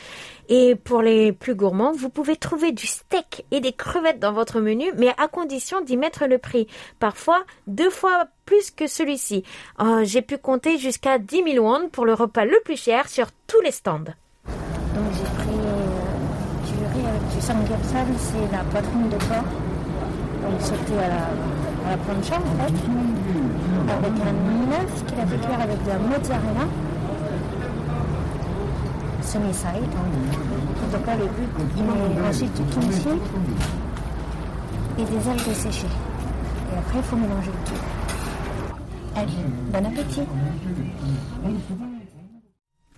Et 0.49 0.75
pour 0.75 1.01
les 1.01 1.31
plus 1.31 1.55
gourmands, 1.55 1.91
vous 1.91 2.09
pouvez 2.09 2.35
trouver 2.35 2.71
du 2.71 2.87
steak 2.87 3.45
et 3.51 3.59
des 3.59 3.73
crevettes 3.73 4.19
dans 4.19 4.33
votre 4.33 4.59
menu, 4.59 4.85
mais 4.97 5.13
à 5.17 5.27
condition 5.27 5.81
d'y 5.81 5.97
mettre 5.97 6.25
le 6.25 6.39
prix. 6.39 6.67
Parfois, 6.99 7.43
deux 7.67 7.91
fois 7.91 8.25
plus 8.45 8.71
que 8.71 8.87
celui-ci. 8.87 9.43
Oh, 9.79 9.99
J'ai 10.03 10.23
pu 10.23 10.39
compter 10.39 10.77
jusqu'à 10.79 11.19
10 11.19 11.43
000 11.53 11.65
won 11.65 11.89
pour 11.89 12.05
le 12.05 12.13
repas 12.15 12.45
le 12.45 12.59
plus 12.65 12.77
cher 12.81 13.07
sur 13.07 13.27
tous 13.45 13.61
les 13.61 13.71
stands. 13.71 13.99
Donc 14.95 15.13
j'ai 15.13 15.23
pris 15.23 15.59
euh, 17.05 17.35
du 17.35 17.38
c'est 18.17 18.51
la 18.51 18.63
poitrine 18.63 19.09
de 19.09 19.15
porc. 19.15 19.43
Donc 20.43 20.59
c'était 20.59 20.99
à 21.03 21.07
la, 21.07 21.23
à 21.85 21.91
la 21.91 21.97
plancha 21.97 22.35
en 22.35 22.55
fait, 22.63 22.73
avec 23.91 24.13
un 24.21 24.35
œuf 24.73 25.05
qu'il 25.05 25.19
a 25.19 25.25
fait 25.25 25.63
avec 25.63 25.83
de 25.83 25.89
la 25.89 25.97
mozzarella. 25.97 26.65
Semi-side. 29.21 29.93
Donc 30.91 31.05
là, 31.05 31.15
le 31.15 31.25
but, 31.25 31.51
mais 31.77 32.29
ensuite 32.29 32.53
du 32.53 32.63
kimchi 32.73 33.09
et 34.97 35.03
des 35.03 35.29
algues 35.29 35.55
séchées. 35.55 35.87
Et 36.73 36.77
après, 36.77 36.97
il 36.97 37.03
faut 37.03 37.15
mélanger 37.15 37.51
le 37.51 37.61
tout. 37.65 37.81
Allez, 39.15 39.43
bon 39.71 39.85
appétit 39.85 40.27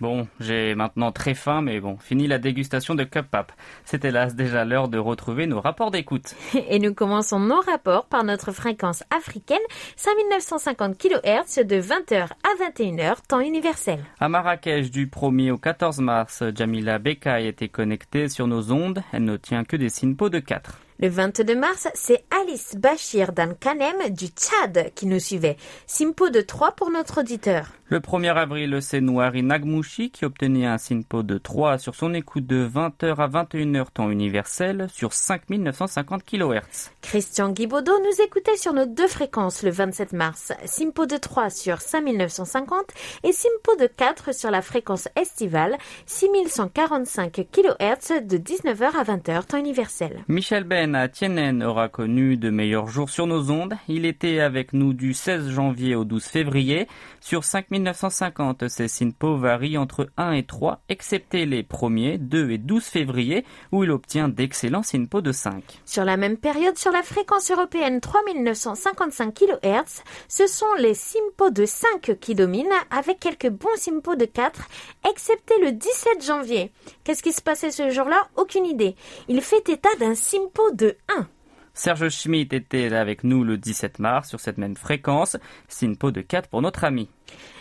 Bon, 0.02 0.26
j'ai 0.40 0.74
maintenant 0.74 1.12
très 1.12 1.32
faim, 1.32 1.60
mais 1.62 1.78
bon, 1.78 1.96
fini 1.96 2.26
la 2.26 2.38
dégustation 2.38 2.96
de 2.96 3.04
Cup 3.04 3.26
Pap. 3.30 3.52
C'est 3.84 4.04
hélas 4.04 4.34
déjà 4.34 4.64
l'heure 4.64 4.88
de 4.88 4.98
retrouver 4.98 5.46
nos 5.46 5.60
rapports 5.60 5.92
d'écoute. 5.92 6.34
Et 6.68 6.80
nous 6.80 6.92
commençons 6.92 7.38
nos 7.38 7.60
rapports 7.60 8.06
par 8.06 8.24
notre 8.24 8.50
fréquence 8.50 9.04
africaine, 9.16 9.62
5950 9.94 10.98
kHz 10.98 11.64
de 11.64 11.80
20h 11.80 12.24
à 12.24 12.68
21h, 12.68 13.18
temps 13.28 13.38
universel. 13.38 14.00
À 14.18 14.28
Marrakech, 14.28 14.90
du 14.90 15.06
1er 15.06 15.52
au 15.52 15.58
14 15.58 16.00
mars, 16.00 16.42
Jamila 16.52 16.98
Beka 16.98 17.34
a 17.34 17.38
été 17.38 17.68
connectée 17.68 18.28
sur 18.28 18.48
nos 18.48 18.72
ondes. 18.72 19.04
Elle 19.12 19.22
ne 19.24 19.36
tient 19.36 19.62
que 19.62 19.76
des 19.76 19.88
SINPO 19.88 20.30
de 20.30 20.40
4. 20.40 20.80
Le 21.02 21.08
22 21.08 21.56
mars, 21.56 21.88
c'est 21.94 22.22
Alice 22.30 22.76
Bachir 22.76 23.32
Dan 23.32 23.56
Kanem 23.58 24.10
du 24.10 24.26
Tchad 24.28 24.92
qui 24.94 25.06
nous 25.06 25.18
suivait. 25.18 25.56
Simpo 25.88 26.30
de 26.30 26.40
3 26.40 26.76
pour 26.76 26.92
notre 26.92 27.22
auditeur. 27.22 27.72
Le 27.92 28.00
1er 28.00 28.34
avril, 28.34 28.78
c'est 28.80 29.02
Noari 29.02 29.42
Nagmouchi 29.42 30.10
qui 30.10 30.24
obtenait 30.24 30.64
un 30.64 30.78
SINPO 30.78 31.22
de 31.22 31.36
3 31.36 31.76
sur 31.76 31.94
son 31.94 32.14
écoute 32.14 32.46
de 32.46 32.66
20h 32.66 33.16
à 33.16 33.28
21h 33.28 33.90
temps 33.92 34.08
universel 34.08 34.86
sur 34.90 35.12
5950 35.12 36.24
kHz. 36.24 36.90
Christian 37.02 37.50
Guibaudot 37.50 37.98
nous 37.98 38.24
écoutait 38.24 38.56
sur 38.56 38.72
nos 38.72 38.86
deux 38.86 39.08
fréquences 39.08 39.62
le 39.62 39.68
27 39.68 40.14
mars. 40.14 40.54
SIMPO 40.64 41.04
de 41.04 41.18
3 41.18 41.50
sur 41.50 41.82
5950 41.82 42.86
et 43.24 43.32
SIMPO 43.32 43.76
de 43.78 43.86
4 43.88 44.34
sur 44.34 44.50
la 44.50 44.62
fréquence 44.62 45.08
estivale 45.14 45.76
6145 46.06 47.46
kHz 47.52 48.24
de 48.26 48.38
19h 48.38 48.96
à 48.98 49.04
20h 49.04 49.44
temps 49.44 49.58
universel. 49.58 50.24
Michel 50.28 50.64
Ben 50.64 50.91
Tienen 51.12 51.62
aura 51.62 51.88
connu 51.88 52.36
de 52.36 52.50
meilleurs 52.50 52.88
jours 52.88 53.10
sur 53.10 53.26
nos 53.26 53.50
ondes. 53.50 53.74
Il 53.88 54.04
était 54.04 54.40
avec 54.40 54.72
nous 54.72 54.92
du 54.92 55.14
16 55.14 55.50
janvier 55.50 55.94
au 55.94 56.04
12 56.04 56.24
février. 56.24 56.88
Sur 57.20 57.44
5950, 57.44 58.68
ses 58.68 58.88
SINPO 58.88 59.36
varient 59.36 59.78
entre 59.78 60.08
1 60.16 60.32
et 60.32 60.42
3, 60.42 60.80
excepté 60.88 61.46
les 61.46 61.62
premiers 61.62 62.18
2 62.18 62.50
et 62.50 62.58
12 62.58 62.84
février 62.84 63.44
où 63.70 63.84
il 63.84 63.90
obtient 63.90 64.28
d'excellents 64.28 64.82
SINPO 64.82 65.20
de 65.20 65.32
5. 65.32 65.62
Sur 65.84 66.04
la 66.04 66.16
même 66.16 66.36
période, 66.36 66.76
sur 66.76 66.92
la 66.92 67.02
fréquence 67.02 67.50
européenne 67.50 68.00
3955 68.00 69.34
kHz, 69.34 70.02
ce 70.28 70.46
sont 70.46 70.74
les 70.78 70.94
SIMPO 70.94 71.50
de 71.50 71.64
5 71.64 72.18
qui 72.20 72.34
dominent, 72.34 72.72
avec 72.90 73.20
quelques 73.20 73.50
bons 73.50 73.76
SIMPO 73.76 74.16
de 74.16 74.24
4, 74.24 74.68
excepté 75.10 75.54
le 75.62 75.72
17 75.72 76.24
janvier. 76.24 76.72
Qu'est-ce 77.04 77.22
qui 77.22 77.32
se 77.32 77.42
passait 77.42 77.70
ce 77.70 77.90
jour-là? 77.90 78.28
Aucune 78.36 78.66
idée. 78.66 78.96
Il 79.28 79.40
fait 79.40 79.68
état 79.68 79.94
d'un 79.98 80.14
SIMPO 80.14 80.72
de 80.72 80.81
1. 81.08 81.28
Serge 81.74 82.10
Schmitt 82.10 82.52
était 82.52 82.92
avec 82.94 83.24
nous 83.24 83.44
le 83.44 83.56
17 83.56 83.98
mars 83.98 84.28
sur 84.28 84.40
cette 84.40 84.58
même 84.58 84.76
fréquence, 84.76 85.36
SINPO 85.68 86.10
de 86.10 86.20
4 86.20 86.48
pour 86.48 86.60
notre 86.60 86.84
ami. 86.84 87.08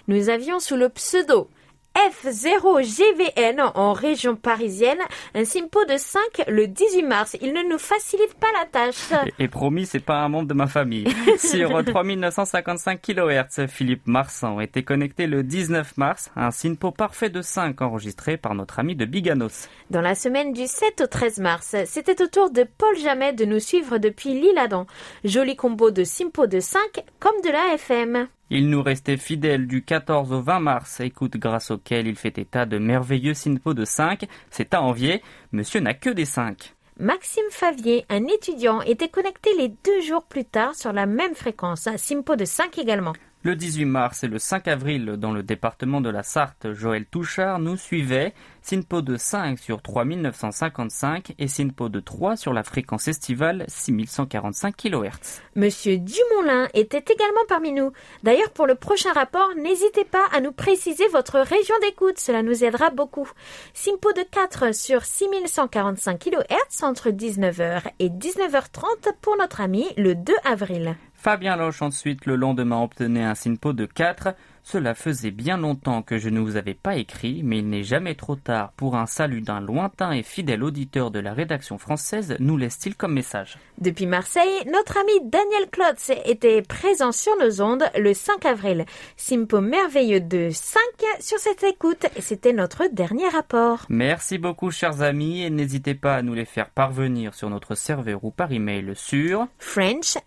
Nous 0.07 0.29
avions 0.29 0.60
sous 0.60 0.75
le 0.75 0.89
pseudo 0.89 1.49
F0GVN 1.95 3.71
en 3.75 3.93
région 3.93 4.36
parisienne, 4.36 4.99
un 5.36 5.45
simpo 5.45 5.84
de 5.86 5.97
5 5.97 6.21
le 6.47 6.67
18 6.67 7.04
mars. 7.04 7.38
Il 7.41 7.54
ne 7.54 7.69
nous 7.69 7.77
facilite 7.77 8.34
pas 8.36 8.47
la 8.60 8.65
tâche. 8.65 9.12
Et, 9.38 9.43
et 9.43 9.47
promis, 9.47 9.86
c'est 9.86 9.99
pas 9.99 10.19
un 10.19 10.30
membre 10.30 10.47
de 10.47 10.54
ma 10.54 10.67
famille. 10.67 11.08
Sur 11.38 11.84
3955 11.84 13.01
kHz, 13.01 13.67
Philippe 13.67 14.08
Marsan 14.08 14.60
était 14.62 14.84
connecté 14.84 15.27
le 15.27 15.43
19 15.43 15.97
mars, 15.97 16.32
un 16.36 16.51
simpo 16.51 16.91
parfait 16.91 17.30
de 17.30 17.41
5 17.41 17.82
enregistré 17.82 18.38
par 18.38 18.56
notre 18.56 18.80
ami 18.80 18.95
de 18.95 19.06
Biganos. 19.06 19.67
Dans 19.89 20.01
la 20.01 20.15
semaine 20.15 20.54
du 20.54 20.67
7 20.67 21.01
au 21.01 21.08
13 21.08 21.39
mars, 21.39 21.75
c'était 21.86 22.21
au 22.21 22.27
tour 22.27 22.49
de 22.51 22.65
Paul 22.77 22.97
Jamet 22.97 23.34
de 23.34 23.45
nous 23.45 23.60
suivre 23.60 23.97
depuis 23.97 24.34
l'Île-Adam. 24.34 24.86
Joli 25.23 25.56
combo 25.56 25.91
de 25.91 26.04
simpo 26.04 26.47
de 26.47 26.60
5 26.60 26.80
comme 27.19 27.41
de 27.43 27.49
la 27.49 27.73
FM. 27.75 28.27
Il 28.53 28.69
nous 28.69 28.83
restait 28.83 29.15
fidèle 29.15 29.65
du 29.65 29.81
14 29.81 30.33
au 30.33 30.41
20 30.41 30.59
mars, 30.59 30.99
écoute 30.99 31.37
grâce 31.37 31.71
auquel 31.71 32.05
il 32.05 32.17
fait 32.17 32.37
état 32.37 32.65
de 32.65 32.77
merveilleux 32.77 33.33
SINPO 33.33 33.73
de 33.73 33.85
5. 33.85 34.25
C'est 34.49 34.73
à 34.73 34.81
envier, 34.81 35.23
monsieur 35.53 35.79
n'a 35.79 35.93
que 35.93 36.09
des 36.09 36.25
5. 36.25 36.75
Maxime 36.99 37.45
Favier, 37.49 38.05
un 38.09 38.27
étudiant, 38.27 38.81
était 38.81 39.07
connecté 39.07 39.51
les 39.57 39.69
deux 39.69 40.01
jours 40.01 40.25
plus 40.25 40.43
tard 40.43 40.75
sur 40.75 40.91
la 40.91 41.05
même 41.05 41.33
fréquence, 41.33 41.87
un 41.87 41.95
SIMPO 41.95 42.35
de 42.35 42.43
5 42.43 42.77
également. 42.77 43.13
Le 43.43 43.55
18 43.55 43.85
mars 43.85 44.25
et 44.25 44.27
le 44.27 44.37
5 44.37 44.67
avril, 44.67 45.05
dans 45.17 45.31
le 45.31 45.43
département 45.43 46.01
de 46.01 46.09
la 46.09 46.21
Sarthe, 46.21 46.73
Joël 46.73 47.05
Touchard 47.05 47.57
nous 47.57 47.77
suivait. 47.77 48.33
SINPO 48.62 49.02
de 49.02 49.17
5 49.17 49.58
sur 49.58 49.82
3955 49.82 51.34
et 51.39 51.47
SINPO 51.47 51.89
de 51.89 52.00
3 52.00 52.36
sur 52.36 52.54
la 52.54 52.63
fréquence 52.63 53.08
estivale 53.08 53.65
6145 53.67 54.76
kHz. 54.76 55.41
Monsieur 55.56 55.97
Dumoulin 55.97 56.67
était 56.74 57.04
également 57.12 57.41
parmi 57.47 57.71
nous. 57.71 57.91
D'ailleurs, 58.24 58.52
pour 58.52 58.67
le 58.67 58.76
prochain 58.76 59.12
rapport, 59.13 59.50
n'hésitez 59.56 60.06
pas 60.06 60.26
à 60.32 60.41
nous 60.41 60.52
préciser 60.52 61.08
votre 61.10 61.39
région 61.39 61.76
d'écoute, 61.82 62.19
cela 62.19 62.43
nous 62.43 62.63
aidera 62.63 62.89
beaucoup. 62.89 63.30
SIMPO 63.74 64.13
de 64.13 64.24
4 64.30 64.74
sur 64.74 65.06
6145 65.06 66.19
kHz 66.19 66.84
entre 66.84 67.10
19h 67.10 67.82
et 68.00 68.10
19h30 68.10 69.13
pour 69.21 69.38
notre 69.38 69.62
ami 69.62 69.86
le 69.97 70.15
2 70.15 70.34
avril. 70.45 70.95
Fabien 71.13 71.56
Loche 71.56 71.84
ensuite 71.84 72.26
le 72.26 72.36
lendemain 72.36 72.82
obtenait 72.82 73.24
un 73.24 73.36
SINPO 73.36 73.74
de 73.74 73.86
4. 73.86 74.34
Cela 74.63 74.93
faisait 74.95 75.32
bien 75.32 75.58
longtemps 75.58 76.02
que 76.02 76.17
je 76.17 76.30
ne 76.30 76.39
vous 76.39 76.56
avais 76.56 76.74
pas 76.74 76.95
écrit, 76.95 77.41
mais 77.43 77.60
il 77.60 77.69
n'est 77.69 77.84
jamais 77.84 78.15
trop 78.15 78.36
tard 78.36 78.71
pour 78.74 78.95
un 78.95 79.06
salut 79.06 79.41
d'un 79.41 79.60
lointain 79.60 80.12
et 80.12 80.24
fidèle 80.24 80.63
auditeur 80.63 81.12
de 81.12 81.19
la 81.19 81.34
rédaction 81.34 81.78
française, 81.78 82.36
nous 82.39 82.58
laisse-t-il 82.58 82.95
comme 82.95 83.13
message. 83.13 83.58
Depuis 83.80 84.06
Marseille, 84.06 84.63
notre 84.71 84.97
ami 84.97 85.12
Daniel 85.24 85.69
Klotz 85.71 86.12
était 86.26 86.62
présent 86.62 87.12
sur 87.12 87.36
nos 87.38 87.62
ondes 87.62 87.84
le 87.97 88.13
5 88.13 88.45
avril. 88.45 88.86
Simpo 89.17 89.62
merveilleux 89.62 90.21
de 90.21 90.50
5 90.52 90.80
sur 91.19 91.39
cette 91.39 91.63
écoute 91.63 92.06
et 92.15 92.21
c'était 92.21 92.54
notre 92.54 92.88
dernier 92.91 93.28
rapport. 93.30 93.86
Merci 93.89 94.38
beaucoup 94.38 94.71
chers 94.71 95.02
amis 95.02 95.41
et 95.41 95.50
n'hésitez 95.50 95.95
pas 95.95 96.15
à 96.15 96.21
nous 96.21 96.34
les 96.34 96.45
faire 96.45 96.69
parvenir 96.69 97.34
sur 97.34 97.50
notre 97.50 97.76
serveur 97.76 98.24
ou 98.24 98.32
par 98.32 98.52
email 98.52 98.91
sur 98.95 99.47
french.kbs.co.kr 99.58 100.17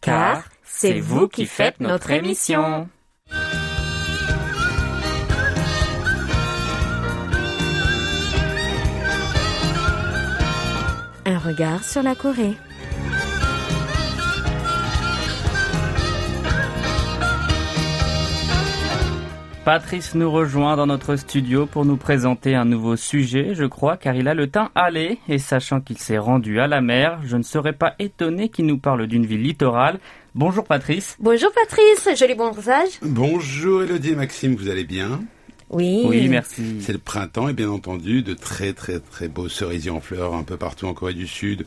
car 0.00 0.44
c'est 0.64 1.00
vous 1.00 1.28
qui 1.28 1.46
faites 1.46 1.80
notre 1.80 2.10
émission. 2.10 2.88
Un 11.26 11.38
regard 11.38 11.84
sur 11.84 12.02
la 12.02 12.14
Corée. 12.14 12.56
Patrice 19.64 20.14
nous 20.14 20.30
rejoint 20.30 20.74
dans 20.76 20.86
notre 20.86 21.16
studio 21.16 21.66
pour 21.66 21.84
nous 21.84 21.98
présenter 21.98 22.54
un 22.54 22.64
nouveau 22.64 22.96
sujet, 22.96 23.54
je 23.54 23.64
crois, 23.64 23.98
car 23.98 24.14
il 24.14 24.26
a 24.26 24.32
le 24.32 24.46
teint 24.46 24.70
allé, 24.74 25.18
et 25.28 25.38
sachant 25.38 25.82
qu'il 25.82 25.98
s'est 25.98 26.16
rendu 26.16 26.60
à 26.60 26.66
la 26.66 26.80
mer, 26.80 27.20
je 27.26 27.36
ne 27.36 27.42
serais 27.42 27.74
pas 27.74 27.94
étonné 27.98 28.48
qu'il 28.48 28.64
nous 28.64 28.78
parle 28.78 29.06
d'une 29.06 29.26
ville 29.26 29.42
littorale. 29.42 30.00
Bonjour 30.34 30.64
Patrice. 30.64 31.18
Bonjour 31.20 31.50
Patrice, 31.52 32.08
joli 32.18 32.34
bon 32.34 32.52
visage. 32.52 32.88
Bonjour 33.02 33.82
Elodie 33.82 34.12
et 34.12 34.16
Maxime, 34.16 34.54
vous 34.54 34.70
allez 34.70 34.84
bien? 34.84 35.20
Oui. 35.68 36.04
Oui, 36.06 36.28
merci. 36.28 36.78
C'est 36.80 36.94
le 36.94 36.98
printemps 36.98 37.48
et 37.48 37.52
bien 37.52 37.70
entendu 37.70 38.22
de 38.22 38.32
très 38.32 38.72
très 38.72 38.98
très 38.98 39.28
beaux 39.28 39.50
cerisiers 39.50 39.90
en 39.90 40.00
fleurs 40.00 40.34
un 40.34 40.42
peu 40.42 40.56
partout 40.56 40.86
en 40.86 40.94
Corée 40.94 41.14
du 41.14 41.26
Sud. 41.26 41.66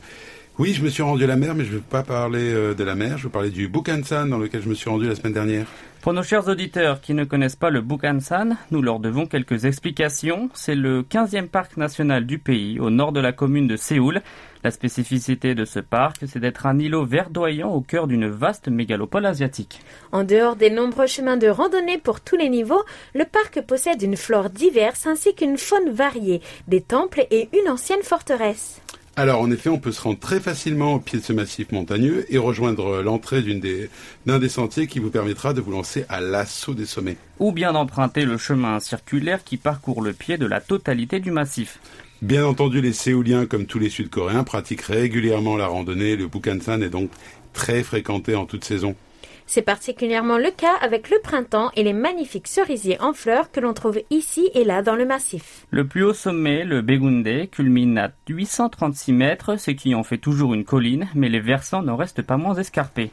Oui, 0.58 0.72
je 0.72 0.84
me 0.84 0.88
suis 0.88 1.02
rendu 1.02 1.24
à 1.24 1.26
la 1.26 1.34
mer, 1.36 1.54
mais 1.54 1.64
je 1.64 1.70
ne 1.70 1.76
veux 1.76 1.82
pas 1.82 2.04
parler 2.04 2.52
euh, 2.52 2.74
de 2.74 2.84
la 2.84 2.94
mer, 2.94 3.18
je 3.18 3.24
veux 3.24 3.30
parler 3.30 3.50
du 3.50 3.66
Bukhansan 3.66 4.28
dans 4.28 4.38
lequel 4.38 4.62
je 4.62 4.68
me 4.68 4.74
suis 4.74 4.88
rendu 4.88 5.08
la 5.08 5.16
semaine 5.16 5.32
dernière. 5.32 5.66
Pour 6.04 6.12
nos 6.12 6.22
chers 6.22 6.48
auditeurs 6.48 7.00
qui 7.00 7.14
ne 7.14 7.24
connaissent 7.24 7.56
pas 7.56 7.70
le 7.70 7.80
Bukhansan, 7.80 8.58
nous 8.70 8.82
leur 8.82 9.00
devons 9.00 9.24
quelques 9.24 9.64
explications. 9.64 10.50
C'est 10.52 10.74
le 10.74 11.00
15e 11.00 11.48
parc 11.48 11.78
national 11.78 12.26
du 12.26 12.38
pays, 12.38 12.78
au 12.78 12.90
nord 12.90 13.12
de 13.12 13.20
la 13.20 13.32
commune 13.32 13.66
de 13.66 13.76
Séoul. 13.76 14.20
La 14.62 14.70
spécificité 14.70 15.54
de 15.54 15.64
ce 15.64 15.80
parc, 15.80 16.18
c'est 16.26 16.40
d'être 16.40 16.66
un 16.66 16.78
îlot 16.78 17.06
verdoyant 17.06 17.72
au 17.72 17.80
cœur 17.80 18.06
d'une 18.06 18.28
vaste 18.28 18.68
mégalopole 18.68 19.24
asiatique. 19.24 19.80
En 20.12 20.24
dehors 20.24 20.56
des 20.56 20.68
nombreux 20.68 21.06
chemins 21.06 21.38
de 21.38 21.48
randonnée 21.48 21.96
pour 21.96 22.20
tous 22.20 22.36
les 22.36 22.50
niveaux, 22.50 22.84
le 23.14 23.24
parc 23.24 23.62
possède 23.62 24.02
une 24.02 24.18
flore 24.18 24.50
diverse 24.50 25.06
ainsi 25.06 25.34
qu'une 25.34 25.56
faune 25.56 25.88
variée, 25.88 26.42
des 26.68 26.82
temples 26.82 27.26
et 27.30 27.48
une 27.58 27.70
ancienne 27.70 28.02
forteresse. 28.02 28.82
Alors 29.16 29.40
en 29.40 29.50
effet, 29.52 29.68
on 29.68 29.78
peut 29.78 29.92
se 29.92 30.00
rendre 30.02 30.18
très 30.18 30.40
facilement 30.40 30.94
au 30.94 30.98
pied 30.98 31.20
de 31.20 31.24
ce 31.24 31.32
massif 31.32 31.70
montagneux 31.70 32.26
et 32.30 32.38
rejoindre 32.38 33.00
l'entrée 33.00 33.42
des- 33.42 33.88
d'un 34.26 34.40
des 34.40 34.48
sentiers 34.48 34.88
qui 34.88 34.98
vous 34.98 35.10
permettra 35.10 35.52
de 35.54 35.60
vous 35.60 35.70
lancer 35.70 36.04
à 36.08 36.20
l'assaut 36.20 36.74
des 36.74 36.84
sommets. 36.86 37.16
Ou 37.38 37.52
bien 37.52 37.72
d'emprunter 37.72 38.24
le 38.24 38.38
chemin 38.38 38.80
circulaire 38.80 39.44
qui 39.44 39.56
parcourt 39.56 40.02
le 40.02 40.12
pied 40.14 40.36
de 40.36 40.46
la 40.46 40.60
totalité 40.60 41.20
du 41.20 41.30
massif. 41.30 41.78
Bien 42.22 42.44
entendu, 42.44 42.80
les 42.80 42.92
Séouliens, 42.92 43.46
comme 43.46 43.66
tous 43.66 43.78
les 43.78 43.90
Sud-Coréens, 43.90 44.42
pratiquent 44.42 44.82
régulièrement 44.82 45.56
la 45.56 45.68
randonnée. 45.68 46.16
Le 46.16 46.26
Bukhansan 46.26 46.82
est 46.82 46.90
donc 46.90 47.10
très 47.52 47.84
fréquenté 47.84 48.34
en 48.34 48.46
toute 48.46 48.64
saison. 48.64 48.96
C'est 49.46 49.62
particulièrement 49.62 50.38
le 50.38 50.50
cas 50.50 50.74
avec 50.80 51.10
le 51.10 51.18
printemps 51.22 51.70
et 51.76 51.82
les 51.82 51.92
magnifiques 51.92 52.48
cerisiers 52.48 53.00
en 53.00 53.12
fleurs 53.12 53.50
que 53.50 53.60
l'on 53.60 53.74
trouve 53.74 54.00
ici 54.10 54.50
et 54.54 54.64
là 54.64 54.82
dans 54.82 54.96
le 54.96 55.04
massif. 55.04 55.66
Le 55.70 55.86
plus 55.86 56.02
haut 56.02 56.14
sommet, 56.14 56.64
le 56.64 56.80
Begunde, 56.80 57.50
culmine 57.50 57.98
à 57.98 58.10
836 58.28 59.12
mètres, 59.12 59.56
ce 59.58 59.70
qui 59.70 59.94
en 59.94 60.02
fait 60.02 60.18
toujours 60.18 60.54
une 60.54 60.64
colline, 60.64 61.08
mais 61.14 61.28
les 61.28 61.40
versants 61.40 61.82
n'en 61.82 61.96
restent 61.96 62.22
pas 62.22 62.36
moins 62.36 62.54
escarpés. 62.54 63.10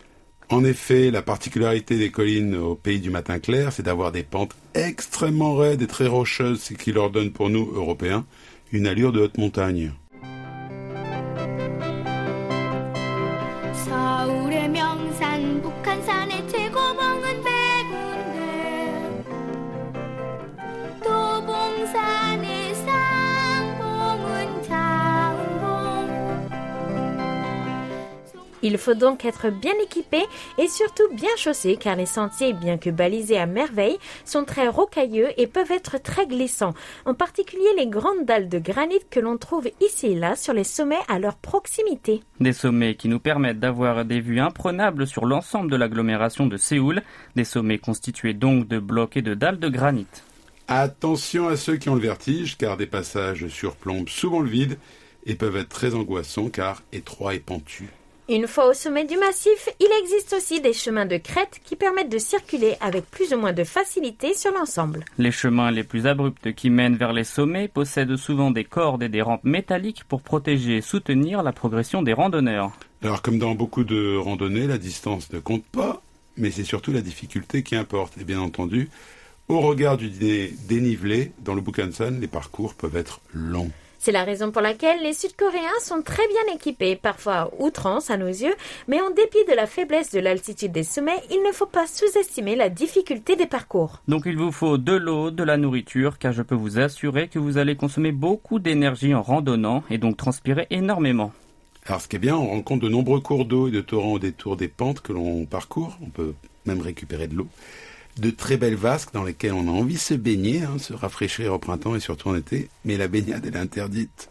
En 0.49 0.65
effet, 0.65 1.11
la 1.11 1.21
particularité 1.21 1.97
des 1.97 2.11
collines 2.11 2.55
au 2.55 2.75
pays 2.75 2.99
du 2.99 3.09
matin 3.09 3.39
clair, 3.39 3.71
c'est 3.71 3.83
d'avoir 3.83 4.11
des 4.11 4.23
pentes 4.23 4.55
extrêmement 4.73 5.55
raides 5.55 5.81
et 5.81 5.87
très 5.87 6.07
rocheuses, 6.07 6.61
ce 6.61 6.73
qui 6.73 6.91
leur 6.91 7.09
donne 7.09 7.31
pour 7.31 7.49
nous, 7.49 7.71
Européens, 7.73 8.25
une 8.73 8.87
allure 8.87 9.13
de 9.13 9.21
haute 9.21 9.37
montagne. 9.37 9.93
Il 28.63 28.77
faut 28.77 28.93
donc 28.93 29.25
être 29.25 29.49
bien 29.49 29.73
équipé 29.83 30.19
et 30.57 30.67
surtout 30.67 31.07
bien 31.13 31.29
chaussé 31.37 31.77
car 31.79 31.95
les 31.95 32.05
sentiers, 32.05 32.53
bien 32.53 32.77
que 32.77 32.89
balisés 32.89 33.37
à 33.37 33.45
merveille, 33.45 33.97
sont 34.25 34.45
très 34.45 34.67
rocailleux 34.67 35.29
et 35.37 35.47
peuvent 35.47 35.71
être 35.71 36.01
très 36.01 36.27
glissants, 36.27 36.73
en 37.05 37.13
particulier 37.13 37.69
les 37.77 37.87
grandes 37.87 38.25
dalles 38.25 38.49
de 38.49 38.59
granit 38.59 38.99
que 39.09 39.19
l'on 39.19 39.37
trouve 39.37 39.69
ici 39.81 40.07
et 40.07 40.15
là 40.15 40.35
sur 40.35 40.53
les 40.53 40.63
sommets 40.63 40.99
à 41.07 41.19
leur 41.19 41.35
proximité. 41.35 42.21
Des 42.39 42.53
sommets 42.53 42.95
qui 42.95 43.07
nous 43.07 43.19
permettent 43.19 43.59
d'avoir 43.59 44.05
des 44.05 44.19
vues 44.19 44.39
imprenables 44.39 45.07
sur 45.07 45.25
l'ensemble 45.25 45.71
de 45.71 45.75
l'agglomération 45.75 46.47
de 46.47 46.57
Séoul, 46.57 47.01
des 47.35 47.43
sommets 47.43 47.79
constitués 47.79 48.33
donc 48.33 48.67
de 48.67 48.79
blocs 48.79 49.17
et 49.17 49.21
de 49.21 49.33
dalles 49.33 49.59
de 49.59 49.69
granit. 49.69 50.07
Attention 50.67 51.47
à 51.47 51.57
ceux 51.57 51.77
qui 51.77 51.89
ont 51.89 51.95
le 51.95 52.01
vertige, 52.01 52.57
car 52.57 52.77
des 52.77 52.85
passages 52.85 53.47
surplombent 53.47 54.07
souvent 54.07 54.39
le 54.39 54.49
vide 54.49 54.77
et 55.25 55.35
peuvent 55.35 55.57
être 55.57 55.69
très 55.69 55.95
angoissants 55.95 56.49
car 56.49 56.81
étroits 56.93 57.35
et 57.35 57.39
pentus. 57.39 57.89
Une 58.33 58.47
fois 58.47 58.69
au 58.69 58.73
sommet 58.73 59.03
du 59.03 59.17
massif, 59.17 59.67
il 59.81 59.89
existe 60.01 60.31
aussi 60.31 60.61
des 60.61 60.71
chemins 60.71 61.05
de 61.05 61.17
crête 61.17 61.59
qui 61.65 61.75
permettent 61.75 62.09
de 62.09 62.17
circuler 62.17 62.75
avec 62.79 63.03
plus 63.11 63.33
ou 63.33 63.37
moins 63.37 63.51
de 63.51 63.65
facilité 63.65 64.33
sur 64.33 64.53
l'ensemble. 64.53 65.03
Les 65.17 65.33
chemins 65.33 65.69
les 65.69 65.83
plus 65.83 66.07
abrupts 66.07 66.53
qui 66.53 66.69
mènent 66.69 66.95
vers 66.95 67.11
les 67.11 67.25
sommets 67.25 67.67
possèdent 67.67 68.15
souvent 68.15 68.49
des 68.49 68.63
cordes 68.63 69.03
et 69.03 69.09
des 69.09 69.21
rampes 69.21 69.43
métalliques 69.43 70.05
pour 70.05 70.21
protéger 70.21 70.77
et 70.77 70.81
soutenir 70.81 71.43
la 71.43 71.51
progression 71.51 72.03
des 72.03 72.13
randonneurs. 72.13 72.71
Alors 73.03 73.21
comme 73.21 73.37
dans 73.37 73.53
beaucoup 73.53 73.83
de 73.83 74.15
randonnées, 74.15 74.65
la 74.65 74.77
distance 74.77 75.33
ne 75.33 75.39
compte 75.39 75.65
pas, 75.65 76.01
mais 76.37 76.51
c'est 76.51 76.63
surtout 76.63 76.93
la 76.93 77.01
difficulté 77.01 77.63
qui 77.63 77.75
importe. 77.75 78.17
Et 78.17 78.23
bien 78.23 78.39
entendu, 78.39 78.89
au 79.49 79.59
regard 79.59 79.97
du 79.97 80.07
dé- 80.09 80.53
dénivelé, 80.69 81.33
dans 81.39 81.53
le 81.53 81.59
Bukhansan, 81.59 82.21
les 82.21 82.27
parcours 82.27 82.75
peuvent 82.75 82.95
être 82.95 83.19
longs. 83.33 83.71
C'est 84.03 84.11
la 84.11 84.23
raison 84.23 84.49
pour 84.49 84.63
laquelle 84.63 85.03
les 85.03 85.13
Sud-Coréens 85.13 85.79
sont 85.79 86.01
très 86.01 86.27
bien 86.27 86.55
équipés, 86.55 86.95
parfois 86.95 87.35
à 87.35 87.49
outrance 87.59 88.09
à 88.09 88.17
nos 88.17 88.25
yeux, 88.25 88.55
mais 88.87 88.99
en 88.99 89.11
dépit 89.11 89.45
de 89.47 89.53
la 89.55 89.67
faiblesse 89.67 90.09
de 90.09 90.19
l'altitude 90.19 90.71
des 90.71 90.81
sommets, 90.81 91.21
il 91.29 91.43
ne 91.47 91.51
faut 91.51 91.67
pas 91.67 91.85
sous-estimer 91.85 92.55
la 92.55 92.69
difficulté 92.69 93.35
des 93.35 93.45
parcours. 93.45 94.01
Donc 94.07 94.23
il 94.25 94.39
vous 94.39 94.51
faut 94.51 94.79
de 94.79 94.93
l'eau, 94.93 95.29
de 95.29 95.43
la 95.43 95.55
nourriture, 95.57 96.17
car 96.17 96.33
je 96.33 96.41
peux 96.41 96.55
vous 96.55 96.79
assurer 96.79 97.27
que 97.27 97.37
vous 97.37 97.59
allez 97.59 97.75
consommer 97.75 98.11
beaucoup 98.11 98.57
d'énergie 98.57 99.13
en 99.13 99.21
randonnant 99.21 99.83
et 99.91 99.99
donc 99.99 100.17
transpirer 100.17 100.65
énormément. 100.71 101.31
Alors 101.85 102.01
ce 102.01 102.07
qui 102.07 102.15
est 102.15 102.19
bien, 102.19 102.35
on 102.35 102.47
rencontre 102.47 102.83
de 102.83 102.89
nombreux 102.89 103.19
cours 103.19 103.45
d'eau 103.45 103.67
et 103.67 103.71
de 103.71 103.81
torrents 103.81 104.13
au 104.13 104.19
détour 104.19 104.57
des 104.57 104.67
pentes 104.67 105.01
que 105.01 105.13
l'on 105.13 105.45
parcourt. 105.45 105.99
On 106.01 106.09
peut 106.09 106.33
même 106.65 106.81
récupérer 106.81 107.27
de 107.27 107.35
l'eau. 107.35 107.47
De 108.17 108.29
très 108.29 108.57
belles 108.57 108.75
vasques 108.75 109.13
dans 109.13 109.23
lesquelles 109.23 109.53
on 109.53 109.67
a 109.67 109.71
envie 109.71 109.95
de 109.95 109.99
se 109.99 110.13
baigner, 110.13 110.63
hein, 110.63 110.77
se 110.77 110.93
rafraîchir 110.93 111.53
au 111.53 111.59
printemps 111.59 111.95
et 111.95 111.99
surtout 111.99 112.29
en 112.29 112.35
été. 112.35 112.69
Mais 112.85 112.97
la 112.97 113.07
baignade, 113.07 113.45
elle 113.45 113.55
est 113.55 113.59
interdite. 113.59 114.29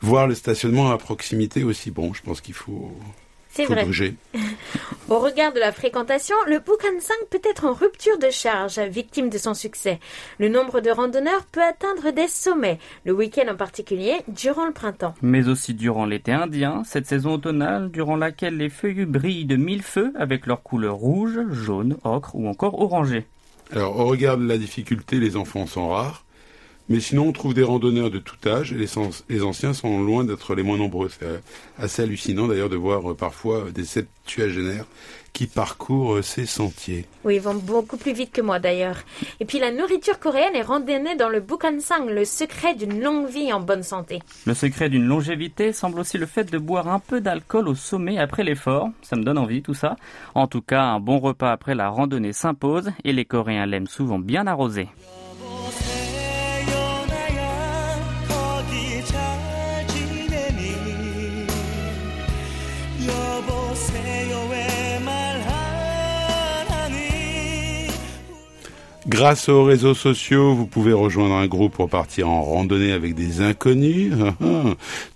Voir 0.00 0.26
le 0.26 0.34
stationnement 0.34 0.90
à 0.90 0.98
proximité 0.98 1.64
aussi. 1.64 1.90
Bon, 1.90 2.12
je 2.12 2.22
pense 2.22 2.40
qu'il 2.40 2.54
faut, 2.54 2.96
C'est 3.54 3.66
vrai. 3.66 3.84
bouger. 3.84 4.16
Au 5.08 5.20
regard 5.20 5.52
de 5.52 5.60
la 5.60 5.70
fréquentation, 5.70 6.34
le 6.48 6.58
Bukhansang 6.58 7.14
peut 7.30 7.40
être 7.44 7.66
en 7.66 7.72
rupture 7.72 8.18
de 8.18 8.30
charge, 8.30 8.80
victime 8.80 9.28
de 9.28 9.38
son 9.38 9.54
succès. 9.54 10.00
Le 10.40 10.48
nombre 10.48 10.80
de 10.80 10.90
randonneurs 10.90 11.44
peut 11.52 11.62
atteindre 11.62 12.10
des 12.10 12.26
sommets, 12.26 12.78
le 13.04 13.12
week-end 13.12 13.52
en 13.52 13.54
particulier, 13.54 14.14
durant 14.28 14.66
le 14.66 14.72
printemps. 14.72 15.14
Mais 15.22 15.46
aussi 15.48 15.74
durant 15.74 16.06
l'été 16.06 16.32
indien, 16.32 16.82
cette 16.84 17.06
saison 17.06 17.34
automnale 17.34 17.90
durant 17.90 18.16
laquelle 18.16 18.56
les 18.56 18.70
feuillus 18.70 19.06
brillent 19.06 19.44
de 19.44 19.56
mille 19.56 19.82
feux 19.82 20.12
avec 20.18 20.46
leurs 20.46 20.62
couleurs 20.62 20.96
rouge, 20.96 21.38
jaune, 21.50 21.96
ocre 22.02 22.34
ou 22.34 22.48
encore 22.48 22.80
orangé. 22.80 23.26
Alors, 23.72 23.98
au 24.00 24.06
regard 24.06 24.36
de 24.36 24.46
la 24.46 24.58
difficulté, 24.58 25.20
les 25.20 25.36
enfants 25.36 25.66
sont 25.66 25.90
rares. 25.90 26.23
Mais 26.90 27.00
sinon, 27.00 27.28
on 27.28 27.32
trouve 27.32 27.54
des 27.54 27.62
randonneurs 27.62 28.10
de 28.10 28.18
tout 28.18 28.36
âge 28.46 28.72
et 28.72 28.76
les, 28.76 28.86
sens- 28.86 29.24
les 29.30 29.42
anciens 29.42 29.72
sont 29.72 30.02
loin 30.02 30.22
d'être 30.24 30.54
les 30.54 30.62
moins 30.62 30.76
nombreux. 30.76 31.08
C'est 31.08 31.24
euh, 31.24 31.38
assez 31.78 32.02
hallucinant 32.02 32.46
d'ailleurs 32.46 32.68
de 32.68 32.76
voir 32.76 33.10
euh, 33.10 33.14
parfois 33.14 33.56
euh, 33.64 33.70
des 33.70 33.84
septuagénaires 33.84 34.84
qui 35.32 35.46
parcourent 35.46 36.22
ces 36.22 36.44
sentiers. 36.46 37.06
Oui, 37.24 37.36
ils 37.36 37.40
vont 37.40 37.54
beaucoup 37.54 37.96
plus 37.96 38.12
vite 38.12 38.30
que 38.32 38.42
moi 38.42 38.58
d'ailleurs. 38.58 38.98
Et 39.40 39.46
puis 39.46 39.58
la 39.58 39.72
nourriture 39.72 40.20
coréenne 40.20 40.54
est 40.54 40.62
randonnée 40.62 41.16
dans 41.16 41.28
le 41.30 41.40
Bukhansang, 41.40 42.06
le 42.06 42.24
secret 42.26 42.74
d'une 42.74 43.00
longue 43.00 43.28
vie 43.28 43.50
en 43.52 43.60
bonne 43.60 43.82
santé. 43.82 44.20
Le 44.46 44.52
secret 44.54 44.90
d'une 44.90 45.06
longévité 45.06 45.72
semble 45.72 45.98
aussi 45.98 46.18
le 46.18 46.26
fait 46.26 46.52
de 46.52 46.58
boire 46.58 46.86
un 46.88 47.00
peu 47.00 47.20
d'alcool 47.22 47.66
au 47.66 47.74
sommet 47.74 48.18
après 48.18 48.44
l'effort. 48.44 48.90
Ça 49.02 49.16
me 49.16 49.24
donne 49.24 49.38
envie 49.38 49.62
tout 49.62 49.74
ça. 49.74 49.96
En 50.34 50.46
tout 50.46 50.60
cas, 50.62 50.82
un 50.82 51.00
bon 51.00 51.18
repas 51.18 51.50
après 51.50 51.74
la 51.74 51.88
randonnée 51.88 52.32
s'impose 52.34 52.90
et 53.04 53.12
les 53.14 53.24
Coréens 53.24 53.66
l'aiment 53.66 53.86
souvent 53.88 54.18
bien 54.18 54.46
arrosé. 54.46 54.88
Grâce 69.06 69.50
aux 69.50 69.64
réseaux 69.64 69.94
sociaux, 69.94 70.54
vous 70.54 70.66
pouvez 70.66 70.94
rejoindre 70.94 71.34
un 71.34 71.46
groupe 71.46 71.74
pour 71.74 71.90
partir 71.90 72.28
en 72.28 72.42
randonnée 72.42 72.92
avec 72.92 73.14
des 73.14 73.42
inconnus 73.42 74.14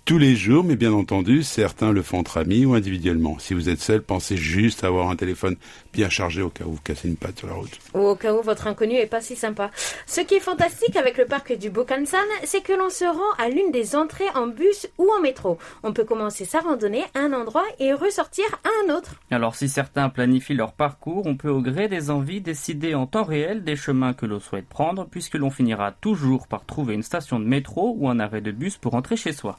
tous 0.09 0.17
les 0.17 0.35
jours, 0.35 0.63
mais 0.63 0.75
bien 0.75 0.91
entendu, 0.91 1.43
certains 1.43 1.91
le 1.91 2.01
font 2.01 2.17
entre 2.17 2.39
amis 2.39 2.65
ou 2.65 2.73
individuellement. 2.73 3.37
Si 3.37 3.53
vous 3.53 3.69
êtes 3.69 3.79
seul, 3.79 4.01
pensez 4.01 4.37
juste 4.37 4.83
à 4.83 4.87
avoir 4.87 5.11
un 5.11 5.15
téléphone 5.15 5.55
bien 5.93 6.09
chargé 6.09 6.41
au 6.41 6.49
cas 6.49 6.63
où 6.65 6.71
vous 6.71 6.81
cassez 6.83 7.07
une 7.09 7.15
patte 7.15 7.37
sur 7.37 7.47
la 7.47 7.53
route. 7.53 7.77
Ou 7.93 7.99
au 7.99 8.15
cas 8.15 8.33
où 8.33 8.41
votre 8.41 8.65
inconnu 8.65 8.95
est 8.95 9.05
pas 9.05 9.21
si 9.21 9.35
sympa. 9.35 9.69
Ce 10.07 10.21
qui 10.21 10.33
est 10.33 10.39
fantastique 10.39 10.95
avec 10.95 11.15
le 11.19 11.25
parc 11.25 11.55
du 11.55 11.69
Bukhansan, 11.69 12.25
c'est 12.43 12.63
que 12.63 12.73
l'on 12.73 12.89
se 12.89 13.05
rend 13.05 13.35
à 13.37 13.49
l'une 13.49 13.71
des 13.71 13.95
entrées 13.95 14.31
en 14.33 14.47
bus 14.47 14.87
ou 14.97 15.07
en 15.15 15.21
métro. 15.21 15.59
On 15.83 15.93
peut 15.93 16.05
commencer 16.05 16.43
sa 16.43 16.61
randonnée 16.61 17.03
à 17.13 17.19
un 17.19 17.33
endroit 17.33 17.65
et 17.77 17.93
ressortir 17.93 18.45
à 18.63 18.69
un 18.83 18.95
autre. 18.95 19.13
Alors 19.29 19.53
si 19.53 19.69
certains 19.69 20.09
planifient 20.09 20.55
leur 20.55 20.73
parcours, 20.73 21.27
on 21.27 21.37
peut 21.37 21.51
au 21.51 21.61
gré 21.61 21.87
des 21.87 22.09
envies 22.09 22.41
décider 22.41 22.95
en 22.95 23.05
temps 23.05 23.25
réel 23.25 23.63
des 23.63 23.75
chemins 23.75 24.13
que 24.13 24.25
l'on 24.25 24.39
souhaite 24.39 24.69
prendre 24.69 25.05
puisque 25.05 25.35
l'on 25.35 25.51
finira 25.51 25.91
toujours 25.91 26.47
par 26.47 26.65
trouver 26.65 26.95
une 26.95 27.03
station 27.03 27.39
de 27.39 27.45
métro 27.45 27.95
ou 27.95 28.09
un 28.09 28.19
arrêt 28.19 28.41
de 28.41 28.49
bus 28.49 28.77
pour 28.77 28.93
rentrer 28.93 29.15
chez 29.15 29.33
soi. 29.33 29.55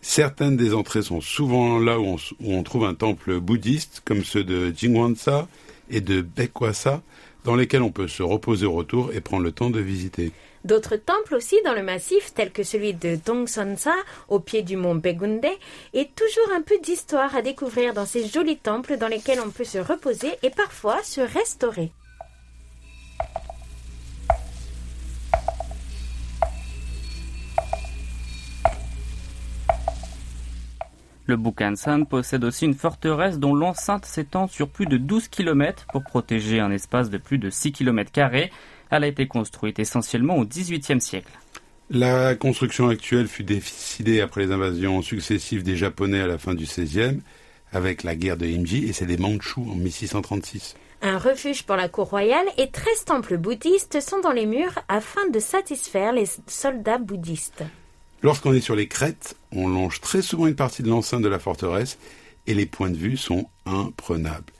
Certaines 0.00 0.56
des 0.56 0.74
entrées 0.74 1.02
sont 1.02 1.20
souvent 1.20 1.78
là 1.78 1.98
où 1.98 2.16
on, 2.44 2.62
trouve 2.62 2.84
un 2.84 2.94
temple 2.94 3.40
bouddhiste, 3.40 4.02
comme 4.04 4.22
ceux 4.22 4.44
de 4.44 4.72
Jingwansa 4.74 5.48
et 5.90 6.00
de 6.00 6.20
Baekwasa, 6.20 7.02
dans 7.44 7.56
lesquels 7.56 7.82
on 7.82 7.90
peut 7.90 8.08
se 8.08 8.22
reposer 8.22 8.66
au 8.66 8.72
retour 8.72 9.12
et 9.12 9.20
prendre 9.20 9.42
le 9.42 9.52
temps 9.52 9.70
de 9.70 9.80
visiter. 9.80 10.32
D'autres 10.64 10.96
temples 10.96 11.34
aussi 11.34 11.56
dans 11.64 11.72
le 11.72 11.82
massif, 11.82 12.32
tels 12.34 12.52
que 12.52 12.62
celui 12.62 12.94
de 12.94 13.16
Dongsansa, 13.24 13.94
au 14.28 14.38
pied 14.40 14.62
du 14.62 14.76
mont 14.76 14.94
Begunde, 14.94 15.46
et 15.94 16.08
toujours 16.14 16.52
un 16.54 16.62
peu 16.62 16.78
d'histoire 16.78 17.34
à 17.34 17.42
découvrir 17.42 17.94
dans 17.94 18.06
ces 18.06 18.26
jolis 18.26 18.56
temples 18.56 18.98
dans 18.98 19.08
lesquels 19.08 19.40
on 19.44 19.50
peut 19.50 19.64
se 19.64 19.78
reposer 19.78 20.32
et 20.42 20.50
parfois 20.50 21.02
se 21.02 21.20
restaurer. 21.20 21.92
Le 31.28 31.36
Bukhansan 31.36 32.06
possède 32.06 32.42
aussi 32.42 32.64
une 32.64 32.72
forteresse 32.72 33.38
dont 33.38 33.54
l'enceinte 33.54 34.06
s'étend 34.06 34.48
sur 34.48 34.70
plus 34.70 34.86
de 34.86 34.96
12 34.96 35.28
km 35.28 35.84
pour 35.92 36.02
protéger 36.02 36.58
un 36.58 36.70
espace 36.70 37.10
de 37.10 37.18
plus 37.18 37.36
de 37.36 37.50
6 37.50 37.72
km. 37.72 38.10
Elle 38.90 39.04
a 39.04 39.06
été 39.06 39.26
construite 39.26 39.78
essentiellement 39.78 40.38
au 40.38 40.46
XVIIIe 40.46 41.02
siècle. 41.02 41.30
La 41.90 42.34
construction 42.34 42.88
actuelle 42.88 43.28
fut 43.28 43.44
décidée 43.44 44.22
après 44.22 44.40
les 44.40 44.52
invasions 44.52 45.02
successives 45.02 45.62
des 45.62 45.76
Japonais 45.76 46.20
à 46.22 46.26
la 46.26 46.38
fin 46.38 46.54
du 46.54 46.64
XVIe, 46.64 47.20
avec 47.72 48.04
la 48.04 48.16
guerre 48.16 48.38
de 48.38 48.46
Imji, 48.46 48.86
et 48.86 48.94
c'est 48.94 49.04
des 49.04 49.18
Mandchous 49.18 49.68
en 49.70 49.74
1636. 49.74 50.76
Un 51.02 51.18
refuge 51.18 51.64
pour 51.64 51.76
la 51.76 51.90
cour 51.90 52.08
royale 52.08 52.46
et 52.56 52.70
13 52.70 53.04
temples 53.04 53.36
bouddhistes 53.36 54.00
sont 54.00 54.20
dans 54.20 54.32
les 54.32 54.46
murs 54.46 54.78
afin 54.88 55.28
de 55.28 55.40
satisfaire 55.40 56.14
les 56.14 56.24
soldats 56.46 56.96
bouddhistes. 56.96 57.64
Lorsqu'on 58.22 58.52
est 58.52 58.60
sur 58.60 58.74
les 58.74 58.88
crêtes, 58.88 59.36
on 59.52 59.68
longe 59.68 60.00
très 60.00 60.22
souvent 60.22 60.48
une 60.48 60.56
partie 60.56 60.82
de 60.82 60.88
l'enceinte 60.88 61.22
de 61.22 61.28
la 61.28 61.38
forteresse 61.38 61.98
et 62.48 62.54
les 62.54 62.66
points 62.66 62.90
de 62.90 62.96
vue 62.96 63.16
sont 63.16 63.48
imprenables. 63.64 64.52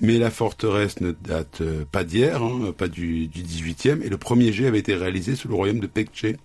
Mais 0.00 0.18
la 0.18 0.30
forteresse 0.30 1.00
ne 1.00 1.10
date 1.10 1.60
euh, 1.60 1.84
pas 1.90 2.04
d'hier, 2.04 2.42
hein, 2.42 2.72
pas 2.76 2.88
du, 2.88 3.26
du 3.26 3.42
18e, 3.42 4.02
et 4.02 4.08
le 4.08 4.16
premier 4.16 4.52
jet 4.52 4.66
avait 4.66 4.78
été 4.78 4.94
réalisé 4.94 5.34
sous 5.34 5.48
le 5.48 5.54
royaume 5.54 5.80
de 5.80 5.86
Pekche. 5.86 6.36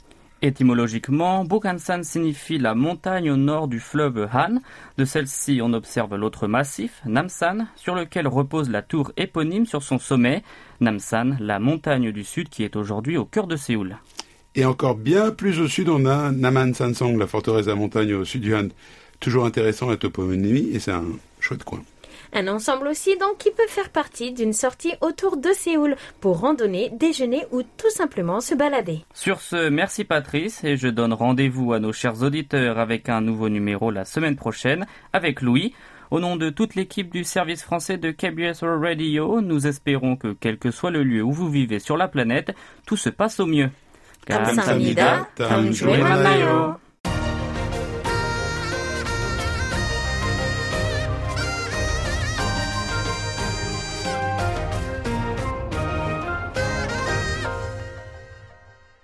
Étymologiquement, 0.42 1.46
Bukhansan 1.46 2.04
signifie 2.04 2.58
la 2.58 2.76
montagne 2.76 3.32
au 3.32 3.38
nord 3.38 3.68
du 3.68 3.80
fleuve 3.80 4.28
Han. 4.34 4.60
De 4.98 5.06
celle-ci, 5.06 5.60
on 5.64 5.72
observe 5.72 6.16
l'autre 6.16 6.48
massif, 6.48 7.02
Namsan, 7.06 7.68
sur 7.76 7.96
lequel 7.96 8.28
repose 8.28 8.70
la 8.70 8.82
tour 8.82 9.12
éponyme 9.18 9.66
sur 9.66 9.82
son 9.82 10.00
sommet. 10.00 10.44
Namsan, 10.82 11.38
la 11.40 11.60
montagne 11.60 12.12
du 12.12 12.24
sud 12.24 12.50
qui 12.50 12.64
est 12.64 12.76
aujourd'hui 12.76 13.18
au 13.18 13.26
cœur 13.26 13.48
de 13.48 13.56
Séoul. 13.56 13.98
Et 14.58 14.64
encore 14.64 14.96
bien 14.96 15.32
plus 15.32 15.60
au 15.60 15.68
sud, 15.68 15.90
on 15.90 16.06
a 16.06 16.32
Naman 16.32 16.74
Sansong, 16.74 17.18
la 17.18 17.28
forteresse 17.28 17.68
à 17.68 17.72
la 17.72 17.76
montagne 17.76 18.14
au 18.14 18.24
sud 18.24 18.42
du 18.42 18.56
Han. 18.56 18.70
Toujours 19.20 19.46
intéressant 19.46 19.90
la 19.90 19.98
toponymie, 19.98 20.70
et 20.74 20.80
c'est 20.80 20.92
un 20.92 21.04
chouette 21.42 21.66
coin. 21.66 21.82
Un 22.32 22.48
ensemble 22.48 22.88
aussi 22.88 23.18
donc 23.18 23.38
qui 23.38 23.52
peut 23.52 23.68
faire 23.68 23.90
partie 23.90 24.32
d'une 24.32 24.54
sortie 24.54 24.94
autour 25.02 25.38
de 25.38 25.50
Séoul 25.50 25.96
pour 26.22 26.40
randonner, 26.40 26.90
déjeuner 26.90 27.46
ou 27.52 27.64
tout 27.64 27.90
simplement 27.90 28.40
se 28.40 28.56
balader. 28.56 29.06
Sur 29.14 29.42
ce, 29.42 29.70
merci 29.70 30.06
Patrice 30.06 30.64
et 30.64 30.78
je 30.78 30.88
donne 30.88 31.14
rendez-vous 31.14 31.74
à 31.74 31.80
nos 31.80 31.94
chers 31.94 32.24
auditeurs 32.24 32.80
avec 32.80 33.10
un 33.10 33.22
nouveau 33.22 33.50
numéro 33.50 33.92
la 33.92 34.06
semaine 34.06 34.36
prochaine 34.36 34.86
avec 35.14 35.42
Louis. 35.42 35.74
Au 36.12 36.20
nom 36.20 36.36
de 36.36 36.50
toute 36.50 36.76
l'équipe 36.76 37.12
du 37.12 37.24
service 37.24 37.64
français 37.64 37.98
de 37.98 38.12
KBS 38.12 38.64
Radio, 38.64 39.42
nous 39.42 39.68
espérons 39.68 40.16
que 40.16 40.36
quel 40.40 40.58
que 40.58 40.72
soit 40.72 40.92
le 40.92 41.04
lieu 41.04 41.24
où 41.24 41.32
vous 41.32 41.50
vivez 41.50 41.80
sur 41.80 41.98
la 41.98 42.08
planète, 42.08 42.54
tout 42.86 42.98
se 42.98 43.10
passe 43.10 43.40
au 43.40 43.46
mieux. 43.46 43.70
감사합니다. 44.27 45.29
다음 45.35 45.73
주에 45.73 45.99
만나요. 45.99 46.79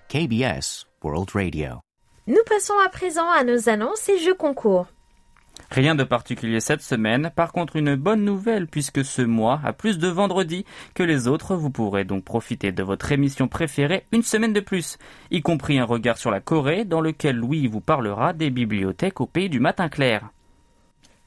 KBS 0.09 0.87
World 1.05 1.33
Radio. 1.35 1.81
Nous 2.27 2.43
passons 2.47 2.79
à 2.79 2.89
présent 2.89 3.29
à 3.31 3.45
nos 3.45 3.69
annonces 3.69 4.09
et 4.09 4.19
jeux 4.19 4.35
concours. 4.35 4.87
Rien 5.72 5.96
de 5.96 6.04
particulier 6.04 6.60
cette 6.60 6.82
semaine, 6.82 7.32
par 7.34 7.54
contre 7.54 7.78
une 7.78 7.96
bonne 7.96 8.26
nouvelle 8.26 8.68
puisque 8.68 9.06
ce 9.06 9.22
mois 9.22 9.62
a 9.64 9.72
plus 9.72 9.98
de 9.98 10.10
vendredis 10.10 10.66
que 10.94 11.02
les 11.02 11.30
autres, 11.30 11.56
vous 11.56 11.70
pourrez 11.70 12.04
donc 12.04 12.26
profiter 12.26 12.74
de 12.74 12.84
votre 12.84 13.14
émission 13.14 13.48
préférée 13.48 14.06
une 14.12 14.22
semaine 14.22 14.52
de 14.52 14.60
plus, 14.60 14.98
y 15.32 15.42
compris 15.42 15.80
un 15.80 15.86
regard 15.86 16.18
sur 16.18 16.30
la 16.30 16.42
Corée 16.42 16.84
dans 16.84 17.00
lequel 17.00 17.38
Louis 17.38 17.68
vous 17.68 17.80
parlera 17.80 18.34
des 18.34 18.50
bibliothèques 18.50 19.22
au 19.22 19.28
pays 19.28 19.48
du 19.48 19.62
matin 19.62 19.88
clair. 19.88 20.30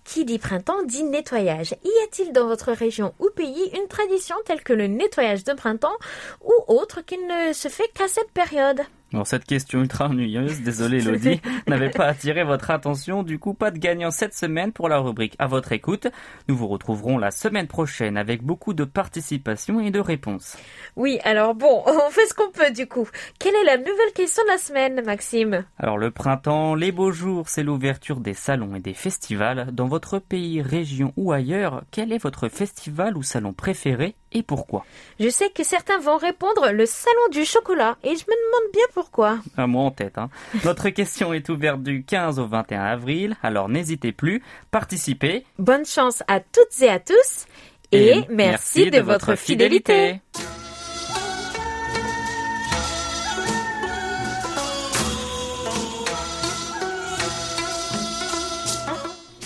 Qui 0.05 0.27
dit 0.27 0.39
printemps 0.39 0.83
dit 0.85 1.05
nettoyage. 1.05 1.75
Y 1.83 2.05
a-t-il 2.05 2.33
dans 2.35 2.47
votre 2.47 2.73
région 2.73 3.15
ou 3.21 3.31
pays 3.35 3.71
une 3.75 3.89
tradition 3.89 4.37
telle 4.45 4.63
que 4.63 4.75
le 4.75 4.89
nettoyage 4.89 5.45
de 5.45 5.55
printemps 5.55 5.97
ou 6.45 6.53
autre 6.69 7.01
qui 7.01 7.17
ne 7.17 7.55
se 7.55 7.69
fait 7.69 7.89
qu'à 7.95 8.09
cette 8.09 8.31
période? 8.33 8.83
Bon, 9.15 9.23
cette 9.23 9.45
question 9.45 9.81
ultra 9.81 10.09
ennuyeuse, 10.09 10.63
désolé 10.63 10.99
Elodie, 11.07 11.41
n'avait 11.69 11.91
pas 11.91 12.07
attiré 12.07 12.43
votre 12.43 12.73
attention, 12.73 13.23
du 13.23 13.39
coup 13.39 13.55
pas 13.55 13.71
de 13.71 13.79
gagnant 13.79 14.11
cette 14.11 14.35
semaine 14.35 14.73
pour 14.73 14.89
la 14.89 14.99
rubrique 14.99 15.37
à 15.39 15.47
votre 15.47 15.71
écoute. 15.71 16.09
Nous 16.49 16.57
vous 16.57 16.67
retrouverons 16.67 17.17
la 17.17 17.31
semaine 17.31 17.69
prochaine 17.69 18.17
avec 18.17 18.43
beaucoup 18.43 18.75
de 18.75 18.83
participation 18.83 19.79
et 19.79 19.93
de 19.93 20.01
réponses. 20.01 20.57
Oui, 20.97 21.21
alors 21.23 21.55
bon, 21.55 21.85
on 21.87 22.11
fait 22.11 22.27
ce 22.27 22.35
qu'on 22.35 22.51
peut 22.51 22.73
du 22.73 22.89
coup. 22.89 23.09
Quelle 23.39 23.55
est 23.55 23.63
la 23.63 23.77
nouvelle 23.77 24.13
question 24.17 24.43
de 24.43 24.49
la 24.49 24.59
semaine, 24.59 25.01
Maxime? 25.07 25.65
Alors 25.79 25.97
le 25.97 26.11
printemps, 26.11 26.75
les 26.75 26.91
beaux 26.91 27.13
jours, 27.13 27.49
c'est 27.49 27.63
l'ouverture 27.63 28.19
des 28.19 28.35
salons 28.35 28.75
et 28.75 28.81
des 28.81 28.95
festivals. 28.95 29.69
Dans 29.71 29.87
votre 29.87 30.19
pays, 30.19 30.61
région 30.61 31.13
ou 31.17 31.31
ailleurs, 31.31 31.85
quel 31.93 32.13
est 32.13 32.19
votre 32.19 32.49
festival 32.49 33.17
ou 33.17 33.23
salon 33.23 33.53
préféré? 33.53 34.17
Et 34.35 34.43
pourquoi 34.43 34.85
Je 35.21 35.29
sais 35.29 35.51
que 35.51 35.65
certains 35.65 35.99
vont 35.99 36.17
répondre 36.17 36.71
le 36.71 36.87
salon 36.87 37.29
du 37.31 37.45
chocolat 37.45 37.97
et 38.03 38.11
je 38.11 38.25
me 38.25 38.47
demande 38.47 38.73
bien 38.73 38.85
pourquoi. 38.93 39.39
Un 39.57 39.67
mot 39.67 39.81
en 39.81 39.91
tête. 39.91 40.19
Hein. 40.19 40.29
Notre 40.65 40.91
question 40.91 41.33
est 41.33 41.49
ouverte 41.49 41.83
du 41.83 42.05
15 42.05 42.39
au 42.39 42.47
21 42.47 42.83
avril, 42.83 43.37
alors 43.43 43.69
n'hésitez 43.69 44.13
plus, 44.13 44.43
participez. 44.71 45.45
Bonne 45.59 45.87
chance 45.87 46.23
à 46.29 46.41
toutes 46.41 46.83
et 46.83 46.89
à 46.89 46.99
tous 46.99 47.47
et, 47.93 48.25
merci, 48.29 48.91
de, 48.91 49.01
votre 49.01 49.37
fidélité. 49.37 50.21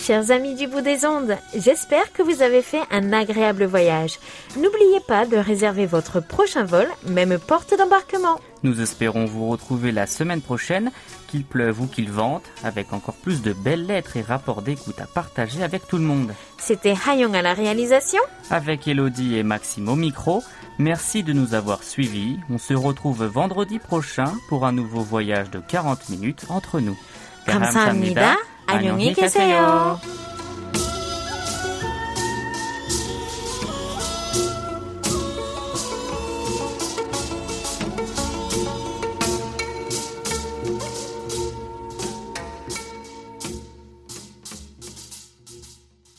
Chers 0.08 0.30
amis 0.30 0.54
du 0.54 0.66
bout 0.66 0.82
des 0.82 1.06
ondes, 1.06 1.36
j'espère 1.54 2.12
que 2.12 2.22
vous 2.22 2.42
avez 2.42 2.60
fait 2.60 2.82
un 2.90 3.12
agréable 3.12 3.64
voyage. 3.64 4.18
N'oubliez 4.56 5.00
pas 5.08 5.24
de 5.24 5.36
réserver 5.36 5.86
votre 5.86 6.20
prochain 6.20 6.64
vol, 6.64 6.86
même 7.06 7.38
porte 7.38 7.74
d'embarquement. 7.78 8.38
Nous 8.62 8.82
espérons 8.82 9.24
vous 9.24 9.48
retrouver 9.48 9.92
la 9.92 10.06
semaine 10.06 10.42
prochaine, 10.42 10.90
qu'il 11.28 11.44
pleuve 11.44 11.80
ou 11.80 11.86
qu'il 11.86 12.10
vente, 12.10 12.44
avec 12.62 12.92
encore 12.92 13.14
plus 13.14 13.40
de 13.40 13.52
belles 13.52 13.86
lettres 13.86 14.16
et 14.18 14.22
rapports 14.22 14.60
d'écoute 14.60 15.00
à 15.00 15.06
partager 15.06 15.62
avec 15.62 15.86
tout 15.86 15.96
le 15.96 16.04
monde. 16.04 16.34
C'était 16.58 16.94
Hayong 17.06 17.34
à 17.34 17.42
la 17.42 17.54
réalisation. 17.54 18.20
Avec 18.50 18.86
Elodie 18.86 19.36
et 19.38 19.42
Maxime 19.42 19.88
au 19.88 19.96
micro, 19.96 20.42
merci 20.78 21.22
de 21.22 21.32
nous 21.32 21.54
avoir 21.54 21.82
suivis. 21.82 22.38
On 22.50 22.58
se 22.58 22.74
retrouve 22.74 23.24
vendredi 23.24 23.78
prochain 23.78 24.34
pour 24.48 24.66
un 24.66 24.72
nouveau 24.72 25.00
voyage 25.00 25.50
de 25.50 25.60
40 25.60 26.10
minutes 26.10 26.44
entre 26.50 26.80
nous. 26.80 26.96
감사합니다. 27.46 28.36
안녕히 28.77 29.13
계세요. 29.13 29.99